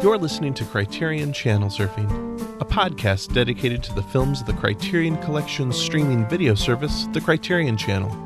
[0.00, 5.16] You're listening to Criterion Channel Surfing, a podcast dedicated to the films of the Criterion
[5.16, 8.16] Collection's streaming video service, the Criterion Channel.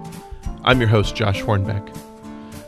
[0.64, 1.96] I'm your host, Josh Hornbeck.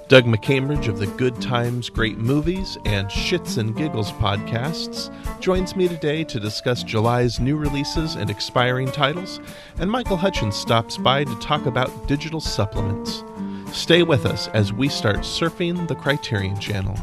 [0.08, 5.86] Doug McCambridge of the Good Times, Great Movies and Shits and Giggles podcasts joins me
[5.86, 9.38] today to discuss July's new releases and expiring titles,
[9.76, 13.22] and Michael Hutchins stops by to talk about digital supplements.
[13.70, 16.96] Stay with us as we start surfing the Criterion Channel.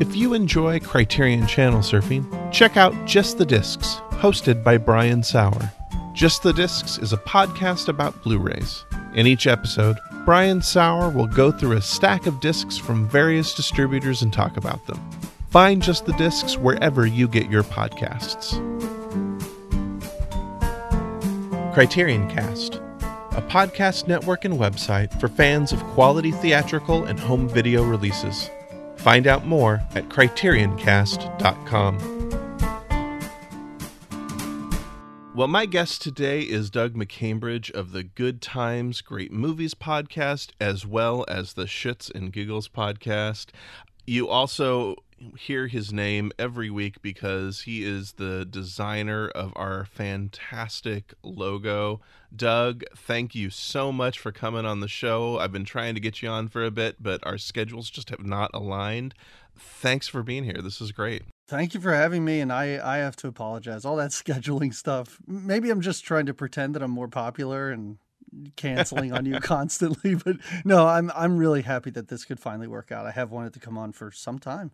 [0.00, 5.70] If you enjoy Criterion Channel surfing, check out Just the Discs, hosted by Brian Saur.
[6.14, 8.86] Just the Discs is a podcast about Blu rays.
[9.14, 14.22] In each episode, Brian Saur will go through a stack of discs from various distributors
[14.22, 14.98] and talk about them.
[15.50, 18.54] Find Just the Discs wherever you get your podcasts.
[21.74, 22.76] Criterion Cast,
[23.32, 28.48] a podcast network and website for fans of quality theatrical and home video releases.
[29.02, 32.18] Find out more at criterioncast.com.
[35.34, 40.84] Well, my guest today is Doug McCambridge of the Good Times, Great Movies podcast, as
[40.84, 43.46] well as the Shits and Giggles podcast.
[44.06, 44.96] You also
[45.38, 52.00] hear his name every week because he is the designer of our fantastic logo.
[52.34, 55.38] Doug, thank you so much for coming on the show.
[55.38, 58.24] I've been trying to get you on for a bit, but our schedules just have
[58.24, 59.14] not aligned.
[59.58, 60.60] Thanks for being here.
[60.62, 61.22] This is great.
[61.48, 63.84] Thank you for having me, and I I have to apologize.
[63.84, 65.18] All that scheduling stuff.
[65.26, 67.98] Maybe I'm just trying to pretend that I'm more popular and
[68.56, 70.14] canceling on you constantly.
[70.14, 73.06] But no, I'm I'm really happy that this could finally work out.
[73.06, 74.70] I have wanted to come on for some time.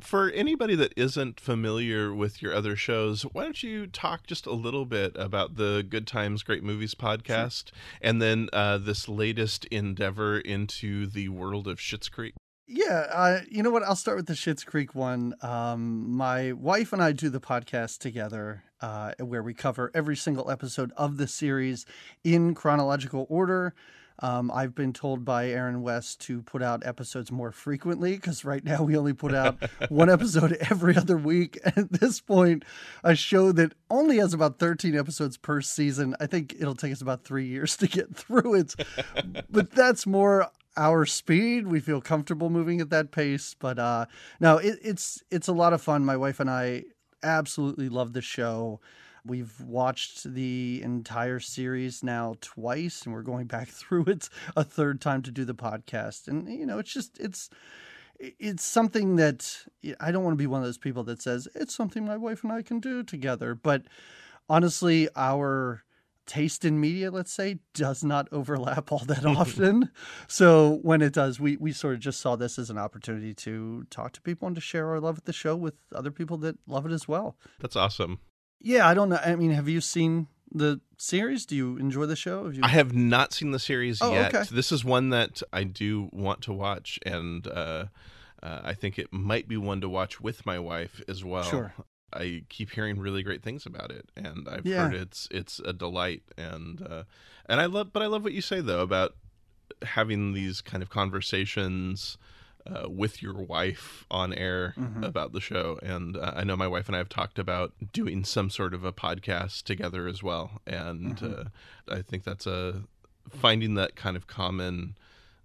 [0.00, 4.52] For anybody that isn't familiar with your other shows, why don't you talk just a
[4.52, 7.78] little bit about the Good Times, Great Movies podcast, sure.
[8.00, 12.34] and then uh, this latest endeavor into the world of Schitt's Creek?
[12.70, 13.82] Yeah, uh, you know what?
[13.82, 15.34] I'll start with the Schitt's Creek one.
[15.40, 20.50] Um, my wife and I do the podcast together, uh, where we cover every single
[20.50, 21.86] episode of the series
[22.22, 23.74] in chronological order.
[24.20, 28.64] Um, I've been told by Aaron West to put out episodes more frequently because right
[28.64, 31.58] now we only put out one episode every other week.
[31.64, 32.64] At this point,
[33.04, 37.00] a show that only has about 13 episodes per season, I think it'll take us
[37.00, 38.74] about three years to get through it.
[39.50, 41.68] but that's more our speed.
[41.68, 43.54] We feel comfortable moving at that pace.
[43.58, 44.06] But uh,
[44.40, 46.04] no, it, it's it's a lot of fun.
[46.04, 46.84] My wife and I
[47.22, 48.80] absolutely love the show.
[49.28, 55.00] We've watched the entire series now twice, and we're going back through it a third
[55.00, 56.28] time to do the podcast.
[56.28, 57.50] And you know, it's just it's
[58.18, 59.64] it's something that
[60.00, 62.42] I don't want to be one of those people that says it's something my wife
[62.42, 63.54] and I can do together.
[63.54, 63.82] But
[64.48, 65.84] honestly, our
[66.26, 69.90] taste in media, let's say, does not overlap all that often.
[70.26, 73.84] so when it does, we we sort of just saw this as an opportunity to
[73.90, 76.56] talk to people and to share our love of the show with other people that
[76.66, 77.36] love it as well.
[77.60, 78.20] That's awesome.
[78.60, 79.20] Yeah, I don't know.
[79.24, 81.46] I mean, have you seen the series?
[81.46, 82.44] Do you enjoy the show?
[82.44, 82.60] Have you...
[82.64, 84.34] I have not seen the series oh, yet.
[84.34, 84.48] Okay.
[84.50, 87.86] This is one that I do want to watch, and uh,
[88.42, 91.44] uh, I think it might be one to watch with my wife as well.
[91.44, 91.72] Sure.
[92.12, 94.88] I keep hearing really great things about it, and I've yeah.
[94.88, 97.04] heard it's it's a delight, and uh,
[97.46, 99.14] and I love, but I love what you say though about
[99.82, 102.16] having these kind of conversations
[102.68, 105.04] uh, with your wife on air mm-hmm.
[105.04, 108.24] about the show, and uh, I know my wife and I have talked about doing
[108.24, 111.28] some sort of a podcast together as well, and mm-hmm.
[111.28, 111.44] Uh,
[111.94, 112.82] I think that's a
[113.30, 114.96] finding that kind of common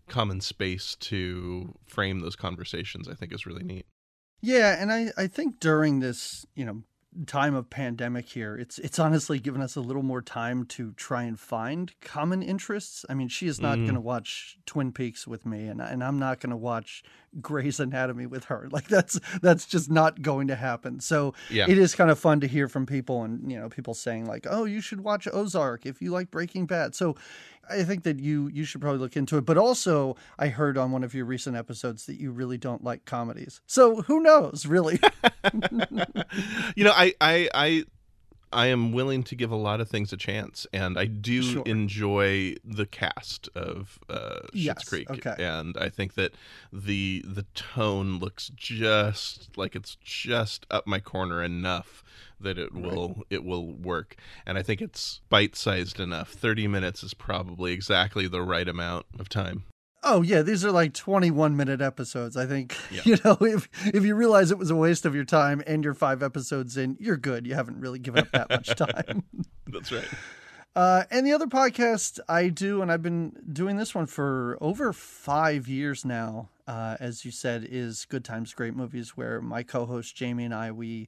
[0.08, 3.08] common space to frame those conversations.
[3.08, 3.86] I think is really neat.
[4.42, 6.84] Yeah, and I, I think during this, you know,
[7.26, 11.24] time of pandemic here, it's it's honestly given us a little more time to try
[11.24, 13.06] and find common interests.
[13.10, 13.84] I mean, she is not mm.
[13.84, 17.04] going to watch Twin Peaks with me, and and I'm not going to watch
[17.42, 18.68] Grey's Anatomy with her.
[18.74, 21.00] Like that's that's just not going to happen.
[21.00, 21.66] So yeah.
[21.70, 24.48] it is kind of fun to hear from people, and you know, people saying like,
[24.50, 27.16] "Oh, you should watch Ozark if you like Breaking Bad." So
[27.70, 29.46] I think that you you should probably look into it.
[29.46, 33.06] But also, I heard on one of your recent episodes that you really don't like
[33.06, 33.62] comedies.
[33.66, 35.00] So who knows, really?
[36.76, 37.86] you know, I I I
[38.54, 41.64] I am willing to give a lot of things a chance, and I do sure.
[41.66, 45.36] enjoy the cast of uh, Schitt's yes, Creek, okay.
[45.40, 46.34] and I think that
[46.72, 52.04] the the tone looks just like it's just up my corner enough
[52.40, 53.26] that it will right.
[53.30, 54.16] it will work,
[54.46, 56.30] and I think it's bite sized enough.
[56.30, 59.64] Thirty minutes is probably exactly the right amount of time.
[60.04, 62.36] Oh yeah, these are like 21 minute episodes.
[62.36, 63.02] I think yeah.
[63.06, 65.94] you know if if you realize it was a waste of your time and you're
[65.94, 67.48] five episodes in, you're good.
[67.48, 69.24] You haven't really given up that much time.
[69.68, 70.08] That's right.
[70.76, 74.92] Uh, and the other podcast I do, and I've been doing this one for over
[74.92, 79.86] five years now, uh, as you said, is Good Times, Great Movies, where my co
[79.86, 81.08] host Jamie and I, we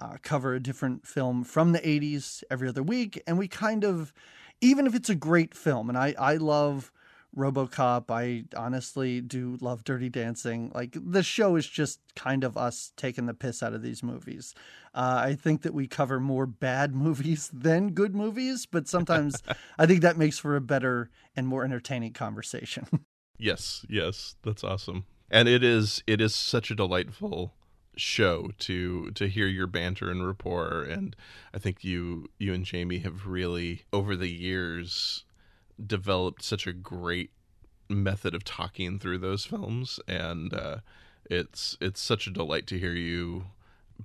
[0.00, 3.20] uh, cover a different film from the 80s every other week.
[3.26, 4.12] And we kind of,
[4.60, 6.92] even if it's a great film, and I, I love
[7.36, 8.10] RoboCop.
[8.10, 10.70] I honestly do love Dirty Dancing.
[10.74, 14.54] Like the show is just kind of us taking the piss out of these movies.
[14.94, 19.42] Uh, I think that we cover more bad movies than good movies, but sometimes
[19.78, 22.86] I think that makes for a better and more entertaining conversation.
[23.38, 25.04] yes, yes, that's awesome.
[25.30, 27.54] And it is it is such a delightful
[27.96, 31.14] show to to hear your banter and rapport and
[31.52, 35.24] I think you you and Jamie have really over the years
[35.86, 37.30] developed such a great
[37.88, 40.76] method of talking through those films and uh,
[41.28, 43.46] it's it's such a delight to hear you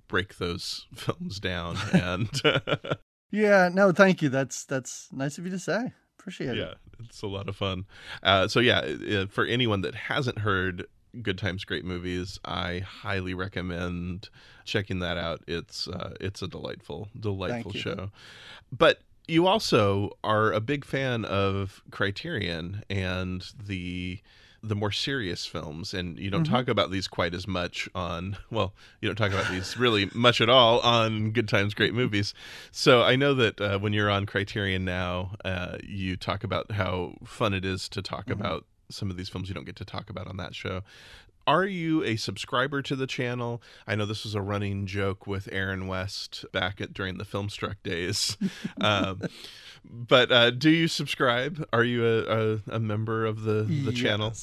[0.07, 2.41] break those films down and
[3.31, 4.29] yeah no thank you.
[4.29, 5.93] That's that's nice of you to say.
[6.19, 6.77] Appreciate yeah, it.
[6.91, 7.85] Yeah it's a lot of fun.
[8.23, 10.87] Uh, so yeah for anyone that hasn't heard
[11.21, 14.29] good times great movies i highly recommend
[14.65, 15.41] checking that out.
[15.47, 18.09] It's uh, it's a delightful delightful show.
[18.71, 24.19] But you also are a big fan of Criterion and the
[24.67, 26.55] the more serious films and you don't mm-hmm.
[26.55, 30.41] talk about these quite as much on well you don't talk about these really much
[30.41, 32.33] at all on good times great movies
[32.71, 37.13] so i know that uh, when you're on criterion now uh, you talk about how
[37.23, 38.39] fun it is to talk mm-hmm.
[38.39, 40.81] about some of these films you don't get to talk about on that show
[41.47, 43.61] are you a subscriber to the channel?
[43.87, 47.75] I know this was a running joke with Aaron West back at during the Filmstruck
[47.83, 48.37] days.
[48.81, 49.21] um,
[49.83, 51.67] but uh, do you subscribe?
[51.71, 53.95] Are you a, a, a member of the, the yes.
[53.95, 54.33] channel?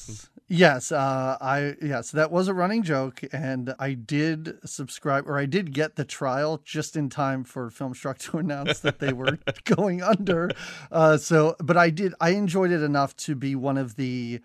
[0.48, 5.46] Yes, uh, I yes, that was a running joke, and I did subscribe, or I
[5.46, 10.02] did get the trial just in time for Filmstruck to announce that they were going
[10.02, 10.50] under.
[10.90, 14.40] Uh, so, but I did, I enjoyed it enough to be one of the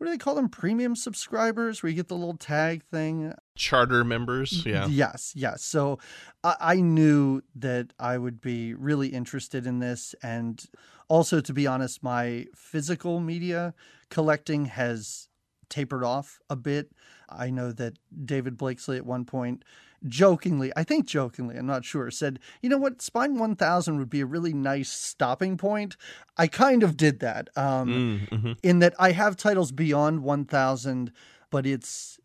[0.00, 0.48] what do they call them?
[0.48, 3.34] Premium subscribers, where you get the little tag thing.
[3.54, 4.86] Charter members, yeah.
[4.86, 5.62] Yes, yes.
[5.62, 5.98] So
[6.42, 10.64] I, I knew that I would be really interested in this, and
[11.08, 13.74] also, to be honest, my physical media
[14.08, 15.28] collecting has
[15.68, 16.92] tapered off a bit.
[17.28, 19.66] I know that David Blakesley at one point
[20.06, 24.20] jokingly, I think jokingly, I'm not sure, said, you know what, Spine 1000 would be
[24.20, 25.96] a really nice stopping point.
[26.36, 28.52] I kind of did that um, mm, mm-hmm.
[28.62, 31.12] in that I have titles beyond 1000,
[31.50, 32.18] but it's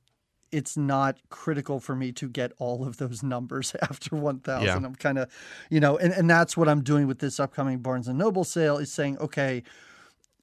[0.52, 4.76] it's not critical for me to get all of those numbers after 1000 yeah.
[4.76, 5.30] i'm kind of
[5.70, 8.78] you know and, and that's what i'm doing with this upcoming barnes and noble sale
[8.78, 9.64] is saying okay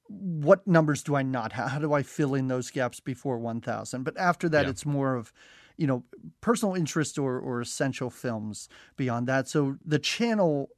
[0.09, 4.03] what numbers do i not have how do i fill in those gaps before 1000
[4.03, 4.71] but after that yeah.
[4.71, 5.33] it's more of
[5.77, 6.05] you know,
[6.41, 9.49] personal interest or, or essential films beyond that.
[9.49, 10.71] So the channel,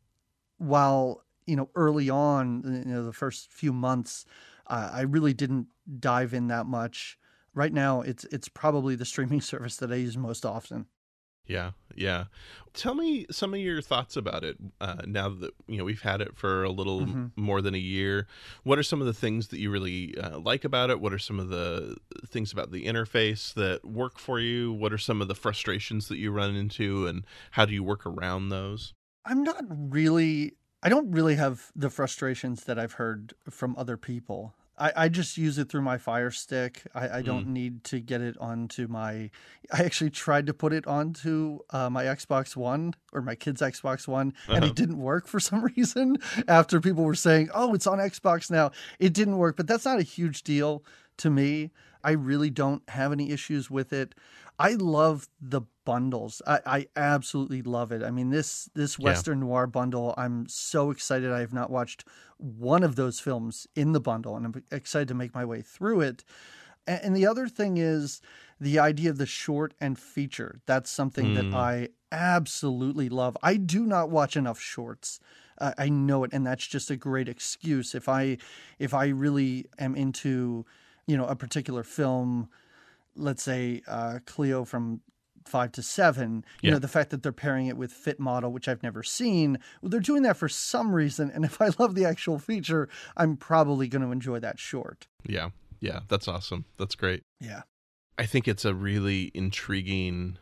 [0.58, 4.25] while, you know, early on, you know, the first few months,
[4.67, 5.69] uh, I really didn't
[6.00, 7.19] dive in that much.
[7.55, 10.87] Right now, it's it's probably the streaming service that I use most often.
[11.46, 12.25] Yeah, yeah.
[12.73, 16.20] Tell me some of your thoughts about it uh, now that you know we've had
[16.20, 17.26] it for a little mm-hmm.
[17.37, 18.26] more than a year.
[18.62, 21.00] What are some of the things that you really uh, like about it?
[21.00, 21.96] What are some of the
[22.26, 24.73] things about the interface that work for you?
[24.73, 28.06] What are some of the frustrations that you run into, and how do you work
[28.06, 28.94] around those?
[29.25, 30.55] I'm not really.
[30.82, 34.55] I don't really have the frustrations that I've heard from other people.
[34.76, 36.82] I, I just use it through my Fire Stick.
[36.94, 37.53] I, I don't mm.
[37.53, 39.31] need to get it onto my.
[39.72, 44.08] I actually tried to put it onto uh, my Xbox One or my kid's Xbox
[44.08, 44.56] One, uh-huh.
[44.56, 44.75] and it uh-huh.
[44.75, 46.17] didn't work for some reason.
[46.49, 49.56] After people were saying, "Oh, it's on Xbox now," it didn't work.
[49.56, 50.84] But that's not a huge deal
[51.19, 51.70] to me.
[52.03, 54.15] I really don't have any issues with it.
[54.58, 56.43] I love the bundles.
[56.46, 58.03] I, I absolutely love it.
[58.03, 59.46] I mean this this Western yeah.
[59.46, 60.14] noir bundle.
[60.17, 61.31] I'm so excited.
[61.32, 62.05] I have not watched
[62.38, 66.00] one of those films in the bundle, and I'm excited to make my way through
[66.03, 66.24] it.
[66.86, 68.20] And, and the other thing is
[68.60, 70.60] the idea of the short and feature.
[70.67, 71.34] That's something mm.
[71.36, 71.56] that hmm.
[71.56, 73.36] I absolutely love.
[73.43, 75.20] I do not watch enough shorts.
[75.58, 77.94] Uh, I know it, and that's just a great excuse.
[77.94, 78.38] If I
[78.79, 80.67] if I really am into
[81.06, 82.48] you know a particular film
[83.17, 85.00] let's say uh, Cleo from
[85.46, 86.44] five to seven.
[86.60, 86.70] You yeah.
[86.72, 89.91] know, the fact that they're pairing it with Fit Model, which I've never seen, well,
[89.91, 91.31] they're doing that for some reason.
[91.31, 95.06] And if I love the actual feature, I'm probably going to enjoy that short.
[95.27, 95.51] Yeah.
[95.81, 96.01] Yeah.
[96.08, 96.65] That's awesome.
[96.79, 97.22] That's great.
[97.41, 97.63] Yeah.
[98.17, 100.39] I think it's a really intriguing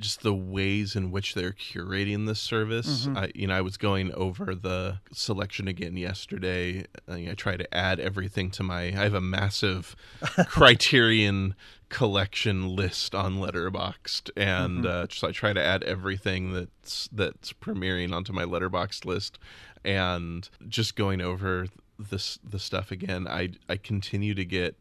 [0.00, 3.06] just the ways in which they're curating this service.
[3.06, 3.18] Mm-hmm.
[3.18, 6.86] I, you know, I was going over the selection again yesterday.
[7.08, 8.84] I, I try to add everything to my.
[8.84, 9.94] I have a massive
[10.48, 11.54] Criterion
[11.88, 14.86] collection list on Letterboxd, and mm-hmm.
[14.86, 19.38] uh, so I try to add everything that's that's premiering onto my Letterboxd list,
[19.84, 21.66] and just going over
[21.98, 23.28] this the stuff again.
[23.28, 24.76] I I continue to get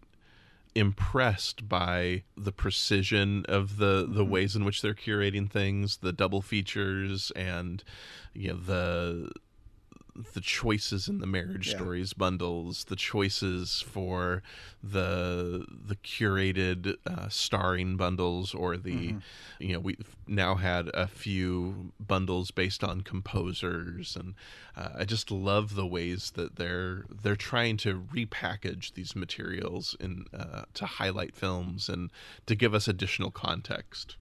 [0.75, 4.31] impressed by the precision of the the Mm-hmm.
[4.31, 7.83] ways in which they're curating things, the double features, and
[8.33, 9.31] you know the
[10.33, 11.75] the choices in the marriage Yeah.
[11.75, 14.41] stories bundles, the choices for
[14.83, 19.17] the the curated uh, starring bundles, or the Mm-hmm.
[19.59, 24.35] you know we've now had a few bundles based on composers, and
[24.75, 30.25] uh, I just love the ways that they're they're trying to repackage these materials in
[30.33, 32.11] uh, to highlight films and
[32.45, 34.17] to give us additional context.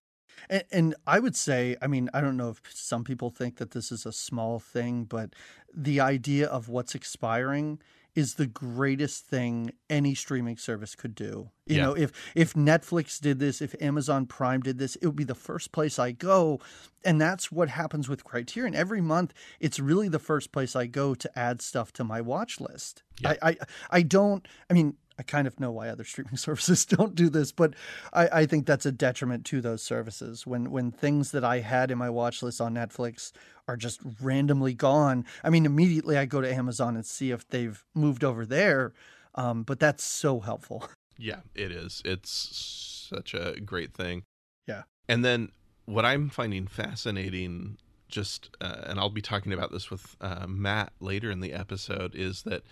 [0.48, 3.70] And, and I would say, I mean, I don't know if some people think that
[3.72, 5.34] this is a small thing, but
[5.74, 7.80] the idea of what's expiring
[8.14, 11.50] is the greatest thing any streaming service could do.
[11.66, 11.82] You Yeah.
[11.84, 15.36] know, if if Netflix did this, if Amazon Prime did this, it would be the
[15.36, 16.58] first place I go.
[17.04, 18.74] And that's what happens with Criterion.
[18.74, 22.60] Every month, it's really the first place I go to add stuff to my watch
[22.60, 23.04] list.
[23.20, 23.34] Yeah.
[23.40, 23.56] I, I
[23.90, 27.52] I don't I mean, I kind of know why other streaming services don't do this,
[27.52, 27.74] but
[28.12, 30.46] I, I think that's a detriment to those services.
[30.46, 33.32] When when things that I had in my watch list on Netflix
[33.66, 37.84] are just randomly gone, I mean, immediately I go to Amazon and see if they've
[37.94, 38.92] moved over there.
[39.34, 40.88] Um, but that's so helpful.
[41.20, 42.00] Yeah, it is.
[42.04, 44.22] It's such a great thing.
[44.68, 44.84] Yeah.
[45.08, 45.50] And then
[45.84, 47.76] what I'm finding fascinating,
[48.08, 52.14] just, uh, and I'll be talking about this with uh, Matt later in the episode,
[52.14, 52.62] is that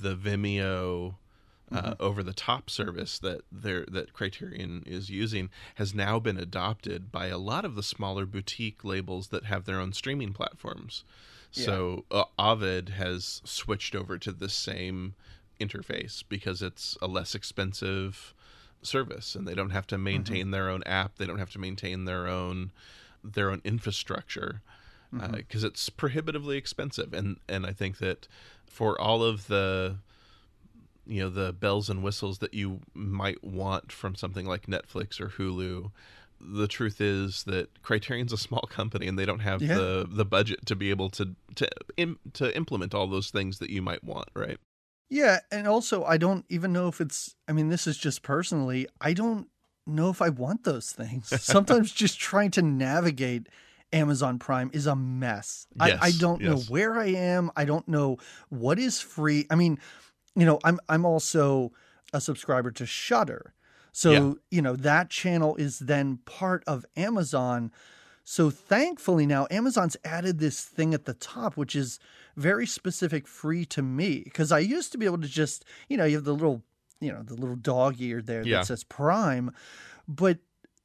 [0.00, 1.16] the Vimeo.
[1.72, 7.26] Uh, over the top service that that Criterion is using has now been adopted by
[7.26, 11.04] a lot of the smaller boutique labels that have their own streaming platforms.
[11.52, 15.14] So uh, Ovid has switched over to the same
[15.60, 18.34] interface because it's a less expensive
[18.82, 21.18] service and they don't have to maintain their own app.
[21.18, 22.72] They don't have to maintain their own
[23.22, 24.60] their own infrastructure
[25.32, 27.12] because it's prohibitively expensive.
[27.12, 28.26] And and i think that
[28.66, 29.96] for all of the
[31.10, 35.28] you know the bells and whistles that you might want from something like netflix or
[35.28, 35.90] hulu
[36.40, 39.74] the truth is that criterion's a small company and they don't have Yeah.
[39.74, 43.70] the the budget to be able to to Im, to implement all those things that
[43.70, 44.58] you might want right
[45.10, 48.86] Yeah, and also I don't even know if it's I mean, this is just personally,
[49.00, 49.48] I don't
[49.86, 51.28] know if I want those things.
[51.42, 53.48] Sometimes just trying to navigate
[53.92, 55.66] Amazon Prime is a mess.
[55.80, 57.50] I, I don't know where I am.
[57.56, 59.46] I don't know what is free.
[59.50, 59.80] I mean,
[60.34, 61.72] you know, I'm I'm also
[62.12, 63.54] a subscriber to Shudder.
[63.92, 64.32] So, Yeah.
[64.50, 67.72] you know, that channel is then part of Amazon.
[68.24, 71.98] So thankfully now Amazon's added this thing at the top, which is
[72.36, 74.22] very specific free to me.
[74.24, 76.62] Because I used to be able to just, you know, you have the little,
[77.00, 78.58] you know, the little dog ear there Yeah.
[78.58, 79.50] that says Prime,
[80.06, 80.38] but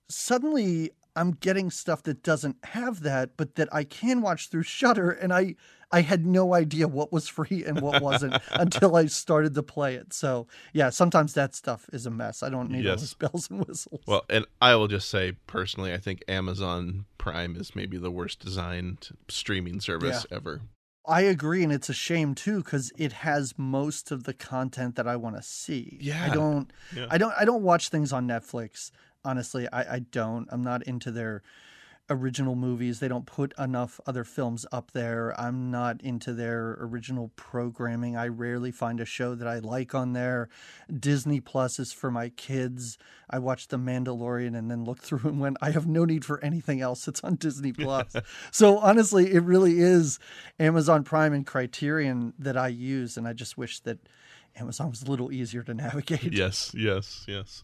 [0.09, 5.11] suddenly I'm getting stuff that doesn't have that, but that I can watch through Shudder,
[5.11, 5.55] and I
[5.91, 9.95] I had no idea what was free and what wasn't until I started to play
[9.95, 10.13] it.
[10.13, 12.43] So yeah, sometimes that stuff is a mess.
[12.43, 12.99] I don't need all Yes.
[13.01, 14.01] those bells and whistles.
[14.05, 18.39] Well, and I will just say personally, I think Amazon Prime is maybe the worst
[18.39, 20.61] designed streaming service ever.
[21.07, 25.07] I agree, and it's a shame too because it has most of the content that
[25.07, 25.99] I want to see.
[26.01, 26.25] Yeah.
[26.25, 26.71] I don't.
[26.95, 27.05] Yeah.
[27.11, 27.33] I don't.
[27.39, 28.89] I don't watch things on Netflix.
[29.23, 30.47] Honestly, I, I don't.
[30.51, 31.43] I'm not into their
[32.09, 32.99] original movies.
[32.99, 35.39] They don't put enough other films up there.
[35.39, 38.15] I'm not into their original programming.
[38.15, 40.49] I rarely find a show that I like on there.
[40.99, 42.97] Disney Plus is for my kids.
[43.29, 46.43] I watched The Mandalorian and then looked through and went, I have no need for
[46.43, 47.07] anything else.
[47.07, 48.15] It's on Disney Plus.
[48.51, 50.19] so honestly, it really is
[50.59, 53.99] Amazon Prime and Criterion that I use, and I just wish that
[54.55, 56.33] Amazon was a little easier to navigate.
[56.33, 57.63] Yes, yes, yes.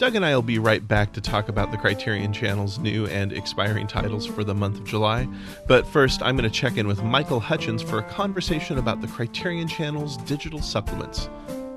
[0.00, 3.34] Doug and I will be right back to talk about the Criterion Channel's new and
[3.34, 5.28] expiring titles for the month of July.
[5.68, 9.08] But first, I'm going to check in with Michael Hutchins for a conversation about the
[9.08, 11.28] Criterion Channel's digital supplements.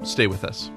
[0.03, 0.71] Stay with us.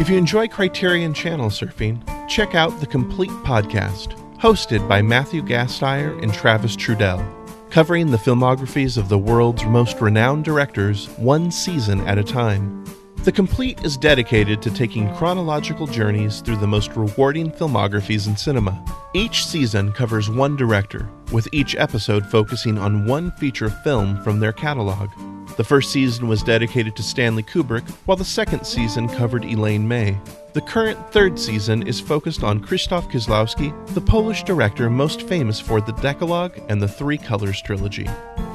[0.00, 6.22] If you enjoy Criterion Channel surfing, check out the Complete Podcast, hosted by Matthew Gasteyer
[6.22, 7.39] and Travis Trudell,
[7.70, 12.84] covering the filmographies of the world's most renowned directors one season at a time.
[13.22, 18.82] The Complete is dedicated to taking chronological journeys through the most rewarding filmographies in cinema.
[19.14, 24.52] Each season covers one director, with each episode focusing on one feature film from their
[24.52, 25.10] catalog.
[25.56, 30.18] The first season was dedicated to Stanley Kubrick, while the second season covered Elaine May.
[30.52, 35.80] The current third season is focused on Krzysztof Kieslowski, the Polish director most famous for
[35.80, 38.08] the Decalogue and the Three Colors trilogy.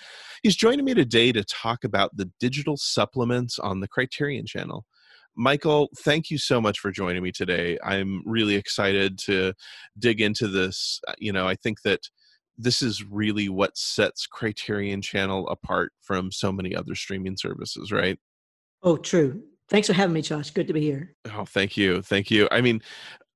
[0.43, 4.85] He's joining me today to talk about the digital supplements on the Criterion Channel.
[5.35, 7.79] Michael, thank you so much for joining me today.
[7.83, 9.55] I'm really excited to
[9.99, 11.01] dig into this.
[11.09, 12.01] Uh, you know, I think that
[12.59, 18.19] this is really what sets Criterion Channel apart from so many other streaming services, right?
[18.83, 19.43] Oh, true.
[19.69, 20.51] Thanks for having me, Josh.
[20.51, 21.15] Good to be here.
[21.35, 22.03] Oh, thank you.
[22.03, 22.49] Thank you.
[22.51, 22.83] I mean,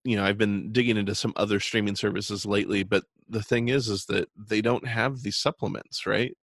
[0.04, 3.88] you know, I've been digging into some other streaming services lately, but the thing is
[3.88, 6.36] is that they don't have these supplements, right?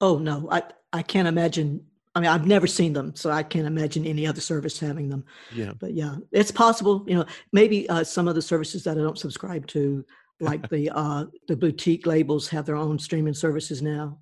[0.00, 0.48] Oh, no.
[0.50, 1.84] I I can't imagine
[2.14, 5.24] I mean, I've never seen them, so I can't imagine any other service having them.
[5.52, 5.72] Yeah.
[5.78, 9.18] But yeah, it's possible, you know, maybe uh, some of the services that I don't
[9.18, 10.04] subscribe to
[10.40, 14.18] like the uh the boutique labels have their own streaming services now,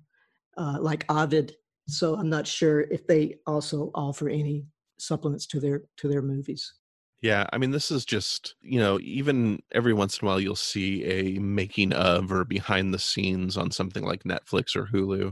[0.57, 1.55] uh like Ovid
[1.87, 4.65] so I'm not sure if they also offer any
[4.97, 6.73] supplements to their to their movies.
[7.21, 10.57] Yeah, I mean, this is just, you know, even every once in a while you'll
[10.57, 15.31] see a making of or behind the scenes on something like Netflix or Hulu,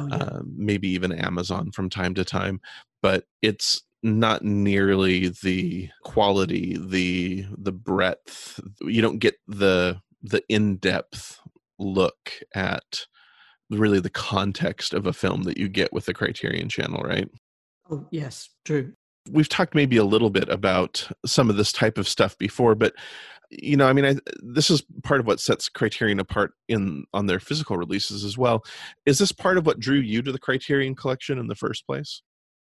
[0.00, 0.16] oh, yeah.
[0.16, 2.60] uh, maybe even Amazon from time to time,
[3.02, 8.58] but it's not nearly the quality, the the breadth.
[8.80, 11.38] You don't get the the in-depth
[11.78, 13.06] look at
[13.70, 17.28] really the context of a film that you get with the Criterion channel, right?
[17.90, 18.92] Oh, yes, true.
[19.30, 22.94] We've talked maybe a little bit about some of this type of stuff before, but
[23.50, 27.26] you know, I mean, I, this is part of what sets Criterion apart in on
[27.26, 28.62] their physical releases as well.
[29.06, 32.22] Is this part of what drew you to the Criterion collection in the first place?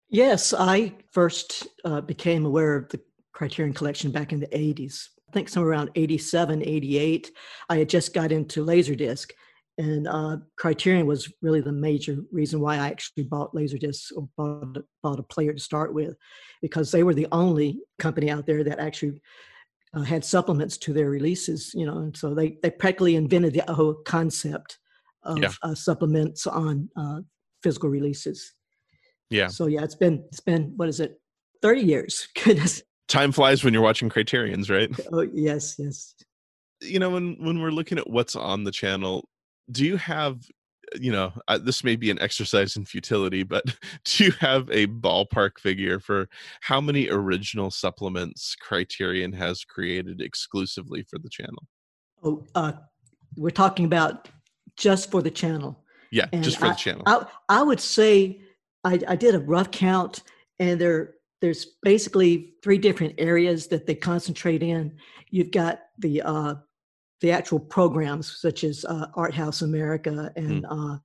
[0.09, 3.00] Yes, I first uh, became aware of the
[3.33, 5.09] Criterion collection back in the 80s.
[5.28, 7.30] I think somewhere around 87, 88.
[7.69, 9.30] I had just got into Laserdisc
[9.78, 14.84] and uh, Criterion was really the major reason why I actually bought Laserdisc or bought,
[15.02, 16.16] bought a player to start with,
[16.60, 19.20] because they were the only company out there that actually
[19.94, 21.72] uh, had supplements to their releases.
[21.74, 24.78] You know, and so they they practically invented the whole concept
[25.23, 25.52] of yeah.
[25.62, 27.21] uh, supplements on uh,
[27.62, 28.54] physical releases.
[29.30, 29.49] Yeah.
[29.49, 31.21] So yeah, it's been it's been what is it,
[31.62, 32.28] thirty years?
[32.45, 32.82] Goodness.
[33.08, 34.90] Time flies when you're watching Criterion's, right?
[35.12, 36.14] Oh yes, yes
[36.82, 39.28] you know when when we're looking at what's on the channel
[39.71, 40.41] do you have
[41.00, 43.65] you know uh, this may be an exercise in futility but
[44.04, 46.28] do you have a ballpark figure for
[46.61, 51.67] how many original supplements criterion has created exclusively for the channel?
[52.23, 52.73] Oh uh,
[53.37, 54.28] we're talking about
[54.76, 57.02] just for the channel yeah and just for I, the channel.
[57.06, 58.41] I, I would say
[58.85, 60.23] I, I did a rough count
[60.59, 64.93] and there there's basically three different areas that they concentrate in.
[65.30, 66.54] You've got the uh,
[67.21, 70.95] the actual programs such as uh, Art House America and mm.
[70.95, 70.99] uh,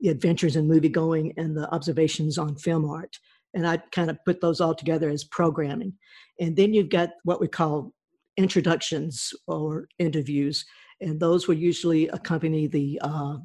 [0.00, 3.18] the Adventures in Movie Going and the Observations on Film Art.
[3.54, 5.94] And I kind of put those all together as programming.
[6.38, 7.92] And then you've got what we call
[8.36, 10.64] introductions or interviews,
[11.00, 13.36] and those will usually accompany the uh,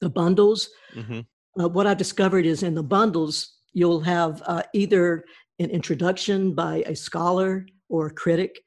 [0.00, 0.70] the bundles.
[0.94, 1.20] Mm-hmm.
[1.60, 5.24] Uh, what I've discovered is in the bundles you'll have uh, either
[5.58, 8.60] an introduction by a scholar or a critic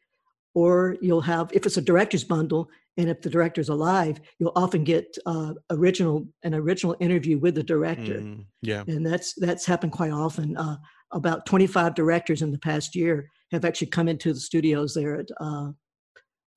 [0.54, 4.84] or you'll have if it's a director's bundle and if the director's alive you'll often
[4.84, 8.20] get uh, original an original interview with the director.
[8.20, 8.84] Mm, yeah.
[8.88, 10.58] And that's that's happened quite often.
[10.58, 10.78] Uh,
[11.12, 15.28] about 25 directors in the past year have actually come into the studios there at
[15.40, 15.70] uh,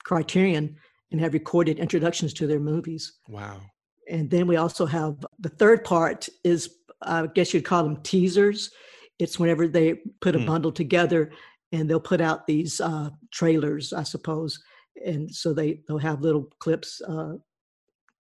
[0.05, 0.77] criterion
[1.13, 3.19] and have recorded introductions to their movies.
[3.29, 3.61] Wow.
[4.09, 6.71] And then we also have the third part is
[7.03, 8.71] i guess you'd call them teasers.
[9.19, 10.47] It's whenever they put a mm.
[10.47, 11.31] bundle together
[11.73, 14.63] and they'll put out these uh, trailers, I suppose,
[15.05, 17.35] and so they they'll have little clips uh,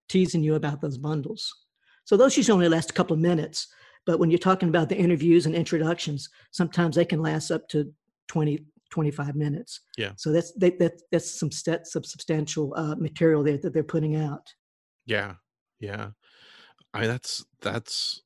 [0.08, 1.52] teasing you about those bundles.
[2.04, 3.68] So those usually only last a couple of minutes,
[4.04, 7.92] but when you're talking about the interviews and introductions, sometimes they can last up to
[8.28, 9.80] 20, 25 minutes.
[9.98, 10.12] Yeah.
[10.16, 14.16] So that's they, that that's some st- some substantial uh, material there that they're putting
[14.16, 14.46] out.
[15.06, 15.34] Yeah,
[15.80, 16.10] yeah.
[16.94, 18.22] I mean, that's that's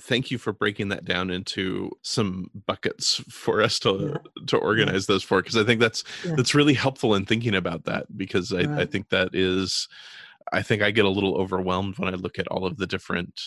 [0.00, 4.44] thank you for breaking that down into some buckets for us to yeah.
[4.46, 5.14] to organize yeah.
[5.14, 6.34] those for because i think that's yeah.
[6.36, 8.80] that's really helpful in thinking about that because I, right.
[8.80, 9.88] I think that is
[10.52, 13.40] i think i get a little overwhelmed when i look at all of the different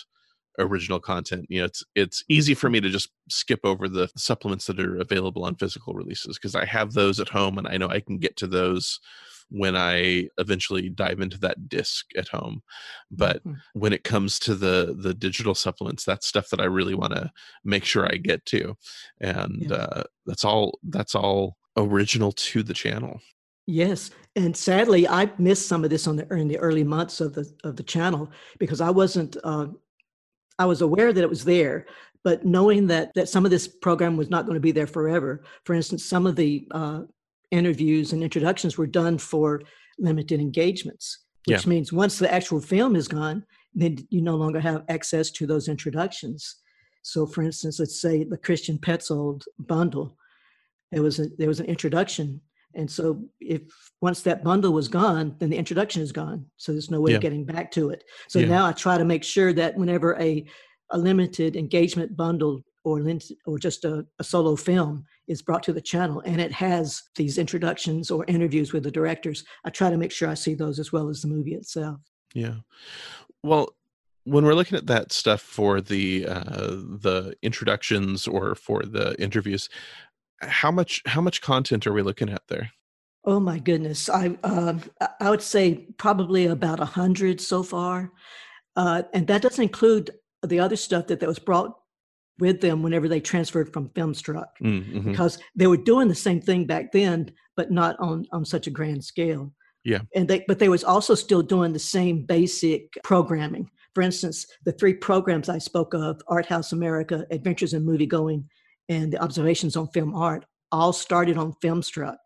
[0.57, 2.73] original content you know it's it's easy for mm-hmm.
[2.73, 6.65] me to just skip over the supplements that are available on physical releases because i
[6.65, 8.99] have those at home and i know i can get to those
[9.49, 12.61] when I eventually dive into that disc at home.
[13.11, 13.53] But mm-hmm.
[13.73, 17.31] when it comes to the the digital supplements, that's stuff that I really want to
[17.63, 18.75] make sure I get to,
[19.19, 19.75] and yeah.
[19.75, 20.79] uh, that's all.
[20.83, 23.21] That's all original to the channel.
[23.65, 27.33] Yes, and sadly, I missed some of this on the in the early months of
[27.33, 29.37] the of the channel because I wasn't.
[29.43, 29.67] Uh,
[30.57, 31.85] I was aware that it was there,
[32.23, 35.43] but knowing that that some of this program was not going to be there forever.
[35.65, 37.01] For instance, some of the uh,
[37.51, 39.61] interviews and introductions were done for
[39.97, 41.69] limited engagements, which Yeah.
[41.69, 45.67] means once the actual film is gone, then you no longer have access to those
[45.67, 46.55] introductions.
[47.01, 50.17] So, for instance, let's say the Christian Petzold bundle,
[50.91, 52.41] there was a there was an introduction,
[52.75, 53.61] and so if
[54.01, 56.45] once that bundle was gone, then the introduction is gone.
[56.57, 57.17] So there's no way Yeah.
[57.17, 58.03] of getting back to it.
[58.27, 58.47] So Yeah.
[58.47, 60.45] now I try to make sure that whenever a
[60.91, 63.01] a limited engagement bundle or
[63.45, 67.37] or just a, a solo film is brought to the channel and it has these
[67.37, 70.91] introductions or interviews with the directors, I try to make sure I see those as
[70.91, 71.99] well as the movie itself.
[72.33, 72.55] Yeah.
[73.43, 73.75] Well,
[74.23, 79.69] when we're looking at that stuff for the uh, the introductions or for the interviews,
[80.41, 82.71] how much how much content are we looking at there?
[83.25, 88.11] Oh my goodness, I um, I- I would say probably about a hundred so far,
[88.75, 90.11] uh, and that doesn't include
[90.45, 91.77] the other stuff that, that was brought
[92.39, 95.03] with them whenever they transferred from Filmstruck, Mm, mhm.
[95.05, 98.71] because they were doing the same thing back then, but not on on such a
[98.71, 99.53] grand scale.
[99.85, 100.01] Yeah.
[100.13, 103.69] and they but they was also still doing the same basic programming.
[103.95, 108.47] For instance, the three programs I spoke of, Art House America, Adventures in Movie Going,
[108.89, 112.17] and the Observations on Film Art, all started on Filmstruck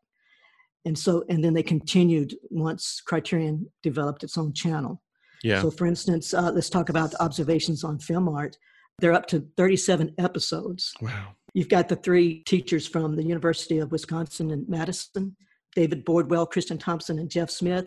[0.85, 5.01] and so and then they continued once criterion developed its own channel
[5.43, 5.61] Yeah.
[5.61, 8.57] so for instance uh, let's talk about the observations on film art
[8.99, 11.29] they're up to 37 episodes wow.
[11.53, 15.35] you've got the three teachers from the university of wisconsin and madison
[15.75, 17.85] david Bordwell, kristin thompson and jeff smith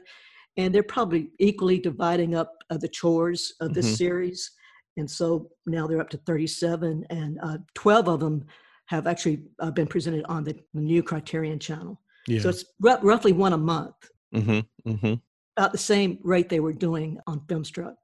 [0.57, 3.97] and they're probably equally dividing up uh, the chores of this Mhm.
[3.97, 4.51] series
[4.97, 8.45] and so now they're up to 37 and uh, 12 of them
[8.87, 12.41] have actually uh, been presented on the, the new criterion channel Yeah.
[12.41, 13.97] so it's r- roughly one a month,
[14.35, 14.61] mm-hmm.
[14.91, 15.15] Mm-hmm.
[15.57, 17.95] about the same rate they were doing on Filmstruck.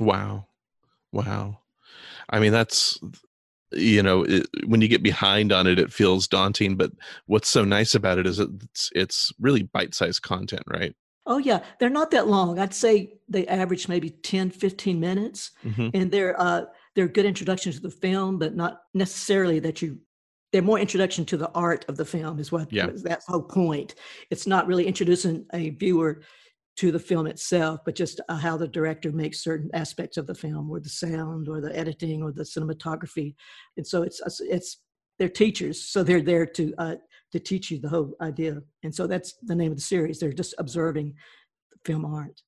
[0.00, 0.46] Wow.
[1.12, 1.60] Wow.
[2.30, 2.98] I mean, that's,
[3.72, 6.76] you know, it, when you get behind on it, it feels daunting.
[6.76, 6.92] But
[7.26, 10.94] what's so nice about it is it's, it's really bite sized content, right?
[11.26, 12.58] Oh, yeah, they're not that long.
[12.58, 15.50] I'd say they average maybe 10, 15 minutes.
[15.64, 15.88] Mm-hmm.
[15.92, 19.98] And they're, uh, they're good introductions to the film, but not necessarily that you,
[20.52, 22.86] they're more introduction to the art of the film, is what Yeah.
[22.94, 23.96] that's the whole point.
[24.30, 26.22] It's not really introducing a viewer
[26.76, 30.34] to the film itself, but just uh, how the director makes certain aspects of the
[30.34, 33.34] film, or the sound, or the editing, or the cinematography.
[33.76, 34.78] And so it's it's-
[35.18, 36.96] they're teachers, so they're there to uh,
[37.32, 38.60] to teach you the whole idea.
[38.82, 40.20] And so that's the name of the series.
[40.20, 41.14] They're just observing
[41.86, 42.42] film art.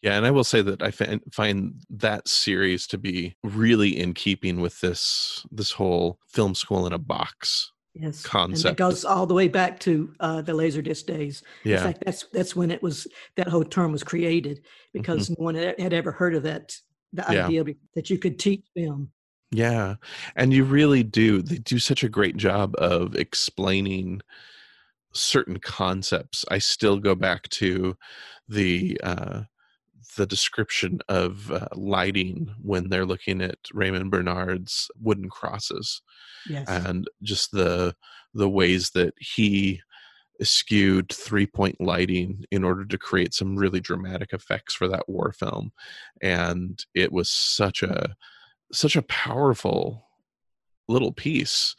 [0.00, 4.14] Yeah, and I will say that I fin- find that series to be really in
[4.14, 8.64] keeping with this this whole film school in a box Yes, concept.
[8.64, 11.42] And it goes all the way back to uh, the Laserdisc days.
[11.64, 13.06] In Yeah, fact, that's that's when it was
[13.36, 14.60] that whole term was created
[14.92, 16.76] because no one had ever heard of that.
[17.12, 17.32] The Mm-hmm.
[17.32, 17.44] Yeah.
[17.44, 19.10] idea that you could teach film.
[19.50, 19.94] yeah,
[20.34, 21.40] and you really do.
[21.40, 24.20] They do such a great job of explaining
[25.12, 26.44] certain concepts.
[26.50, 27.96] I still go back to
[28.48, 29.42] the uh,
[30.16, 36.02] the description of uh, lighting when they're looking at Raymond Bernard's wooden crosses.
[36.48, 36.66] Yes.
[36.68, 37.94] and just the
[38.34, 39.80] the ways that he
[40.42, 45.32] skewed three point lighting in order to create some really dramatic effects for that war
[45.32, 45.72] film
[46.22, 48.14] and it was such a
[48.72, 50.06] such a powerful
[50.88, 51.74] little piece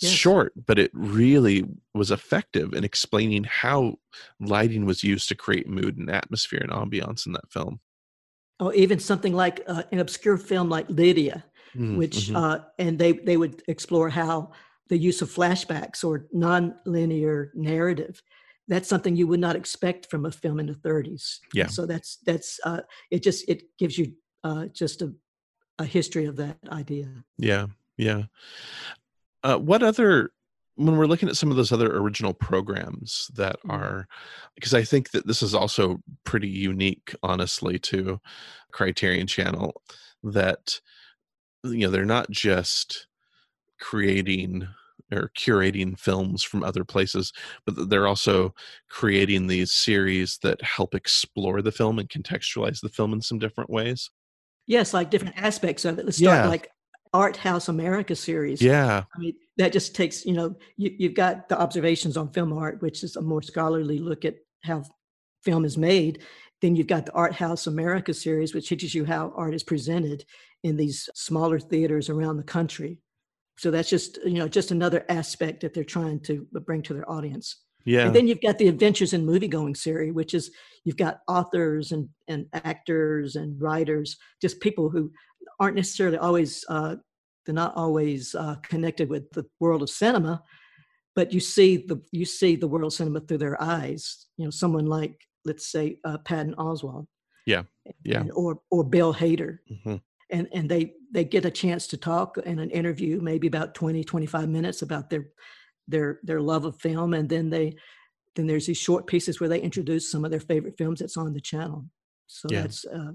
[0.00, 0.12] Yes.
[0.12, 3.98] short but it really was effective in explaining how
[4.40, 7.80] lighting was used to create mood and atmosphere and ambiance in that film
[8.60, 11.44] or even something like uh, an obscure film like Lydia,
[11.76, 12.36] Mm, which mhm.
[12.36, 14.50] uh, and they they would explore how
[14.88, 18.20] the use of flashbacks or non-linear narrative.
[18.66, 21.38] That's something you would not expect from a film in the 30s.
[21.54, 21.68] Yeah.
[21.68, 22.80] So that's that's uh,
[23.12, 23.22] it.
[23.22, 25.14] Just it gives you uh, just a
[25.78, 27.06] a history of that idea.
[27.38, 28.24] Yeah, yeah.
[29.42, 30.32] Uh, what other
[30.76, 33.70] when we're looking at some of those other original programs that Mhm.
[33.72, 34.08] are
[34.54, 38.20] because I think that this is also pretty unique, honestly, to
[38.72, 39.82] Criterion Channel
[40.22, 40.80] that
[41.64, 43.06] you know they're not just
[43.80, 44.68] creating
[45.12, 47.32] or curating films from other places,
[47.66, 48.54] but they're also
[48.90, 53.70] creating these series that help explore the film and contextualize the film in some different
[53.70, 54.10] ways.
[54.66, 56.04] Yes, like different aspects of it.
[56.04, 56.48] Let's start Yeah.
[56.48, 56.70] like
[57.12, 58.62] Art House America series.
[58.62, 62.52] Yeah, I mean, that just takes, you know, you, you've got the observations on film
[62.52, 64.84] art, which is a more scholarly look at how
[65.44, 66.22] film is made.
[66.62, 70.24] Then you've got the Art House America series, which teaches you how art is presented
[70.62, 72.98] in these smaller theaters around the country.
[73.58, 77.10] So that's just, you know, just another aspect that they're trying to bring to their
[77.10, 77.56] audience.
[77.84, 80.50] yeah, And then you've got the Adventures in Movie Going series, which is
[80.84, 85.12] you've got authors and, and actors and writers, just people who
[85.60, 86.96] aren't necessarily always uh,
[87.46, 90.42] they're not always uh, connected with the world of cinema,
[91.14, 94.26] but you see the you see the world of cinema through their eyes.
[94.36, 97.06] You know, someone like let's say uh, Patton Oswalt.
[97.46, 97.62] Yeah,
[98.04, 98.20] yeah.
[98.20, 99.58] And, or or Bill Hader.
[99.70, 99.96] Mm-hmm.
[100.30, 104.04] And and they they get a chance to talk in an interview, maybe about 20,
[104.04, 105.28] 25 minutes about their
[105.88, 107.74] their their love of film, and then they
[108.36, 111.32] then there's these short pieces where they introduce some of their favorite films that's on
[111.32, 111.84] the channel.
[112.28, 112.62] So yeah.
[112.62, 113.12] that's uh,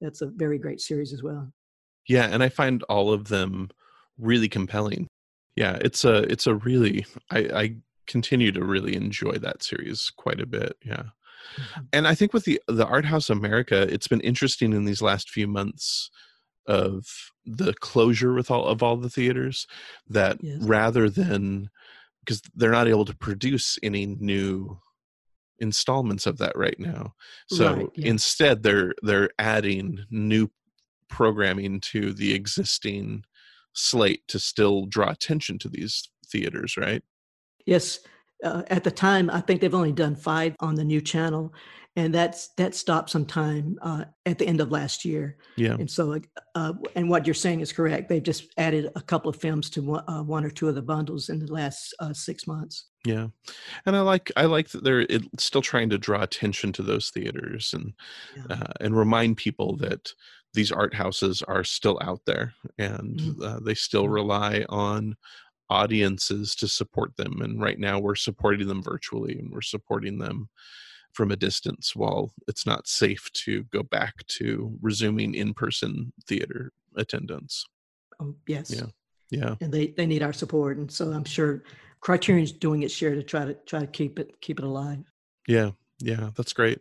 [0.00, 1.52] that's a very great series as well.
[2.08, 3.70] Yeah, and I find all of them
[4.18, 5.08] really compelling.
[5.56, 10.40] Yeah, it's a it's a really I, I continue to really enjoy that series quite
[10.40, 10.76] a bit.
[10.84, 11.04] Yeah.
[11.56, 11.80] Mm-hmm.
[11.92, 15.30] And I think with the the Art House America, it's been interesting in these last
[15.30, 16.10] few months
[16.66, 17.06] of
[17.44, 19.66] the closure with all of all the theaters
[20.08, 20.58] that yes.
[20.62, 21.68] rather than
[22.20, 24.78] because they're not able to produce any new
[25.58, 27.14] installments of that right now
[27.48, 28.08] so right, yeah.
[28.08, 30.48] instead they're they're adding new
[31.12, 33.22] programming to the existing
[33.74, 37.02] slate to still draw attention to these theaters right
[37.66, 38.00] yes
[38.44, 41.52] uh, at the time i think they've only done five on the new channel
[41.94, 45.36] and that's that stopped sometime uh, at the end of last year.
[45.56, 45.74] Yeah.
[45.74, 46.18] And so,
[46.54, 48.08] uh, and what you're saying is correct.
[48.08, 50.82] They've just added a couple of films to one, uh, one or two of the
[50.82, 52.86] bundles in the last uh, six months.
[53.04, 53.26] Yeah,
[53.84, 55.06] and I like I like that they're
[55.38, 57.92] still trying to draw attention to those theaters and
[58.36, 58.56] yeah.
[58.56, 60.12] Uh, and remind people that
[60.54, 63.42] these art houses are still out there and mm-hmm.
[63.42, 64.12] Uh, they still mm-hmm.
[64.12, 65.16] rely on
[65.70, 70.48] audiences to support them and right now we're supporting them virtually and we're supporting them
[71.12, 77.64] from a distance while it's not safe to go back to resuming in-person theater attendance.
[78.20, 78.70] Oh, yes.
[78.70, 78.86] Yeah.
[79.30, 79.54] Yeah.
[79.60, 80.78] And they, they need our support.
[80.78, 81.64] And so I'm sure
[82.00, 84.98] Criterion's doing its share to try to try to keep it keep it alive.
[85.46, 85.70] Yeah.
[86.00, 86.30] Yeah.
[86.36, 86.80] That's great.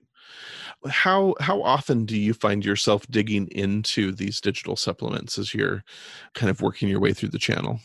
[0.90, 5.84] How how often do you find yourself digging into these digital supplements as you're
[6.34, 7.80] kind of working your way through the channel?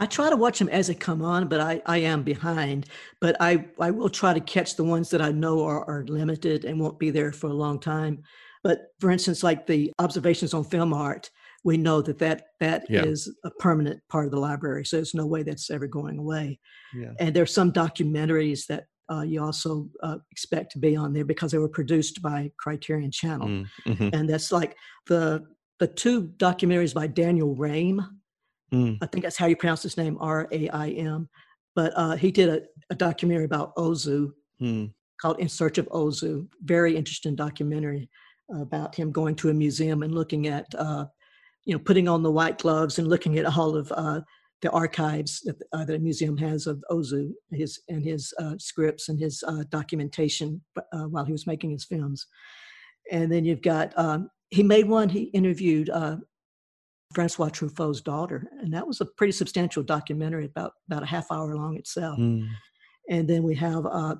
[0.00, 2.86] I try to watch them as they come on, but I, I am behind.
[3.20, 6.64] But I, I will try to catch the ones that I know are, are limited
[6.64, 8.22] and won't be there for a long time.
[8.62, 11.30] But for instance, like the observations on film art,
[11.64, 13.04] we know that that, that yeah.
[13.04, 14.86] is a permanent part of the library.
[14.86, 16.58] So there's no way that's ever going away.
[16.94, 17.12] Yeah.
[17.18, 21.50] And there's some documentaries that uh, you also uh, expect to be on there because
[21.50, 23.48] they were produced by Criterion Channel.
[23.48, 24.08] Mm, mm-hmm.
[24.12, 25.44] And that's like the
[25.78, 28.06] the two documentaries by Daniel Raim
[28.72, 28.98] Mm.
[29.02, 31.28] I think that's how you pronounce his name, R A I M.
[31.74, 34.92] But uh, he did a, a, documentary about Ozu mm.
[35.20, 36.46] called In Search of Ozu.
[36.62, 38.08] Very interesting documentary
[38.52, 41.06] about him going to a museum and looking at, uh,
[41.64, 44.20] you know, putting on the white gloves and looking at all of uh,
[44.62, 49.18] the archives that, uh, a museum has of Ozu, his and his uh, scripts and
[49.18, 50.60] his uh, documentation
[51.08, 52.26] while he was making his films.
[53.10, 55.08] And then you've got um, he made one.
[55.08, 55.90] He interviewed
[57.14, 61.56] Francois Truffaut's daughter, and that was a pretty substantial documentary, about about a half hour
[61.56, 62.18] long itself.
[62.18, 62.48] Mm.
[63.08, 64.16] And then we have uh,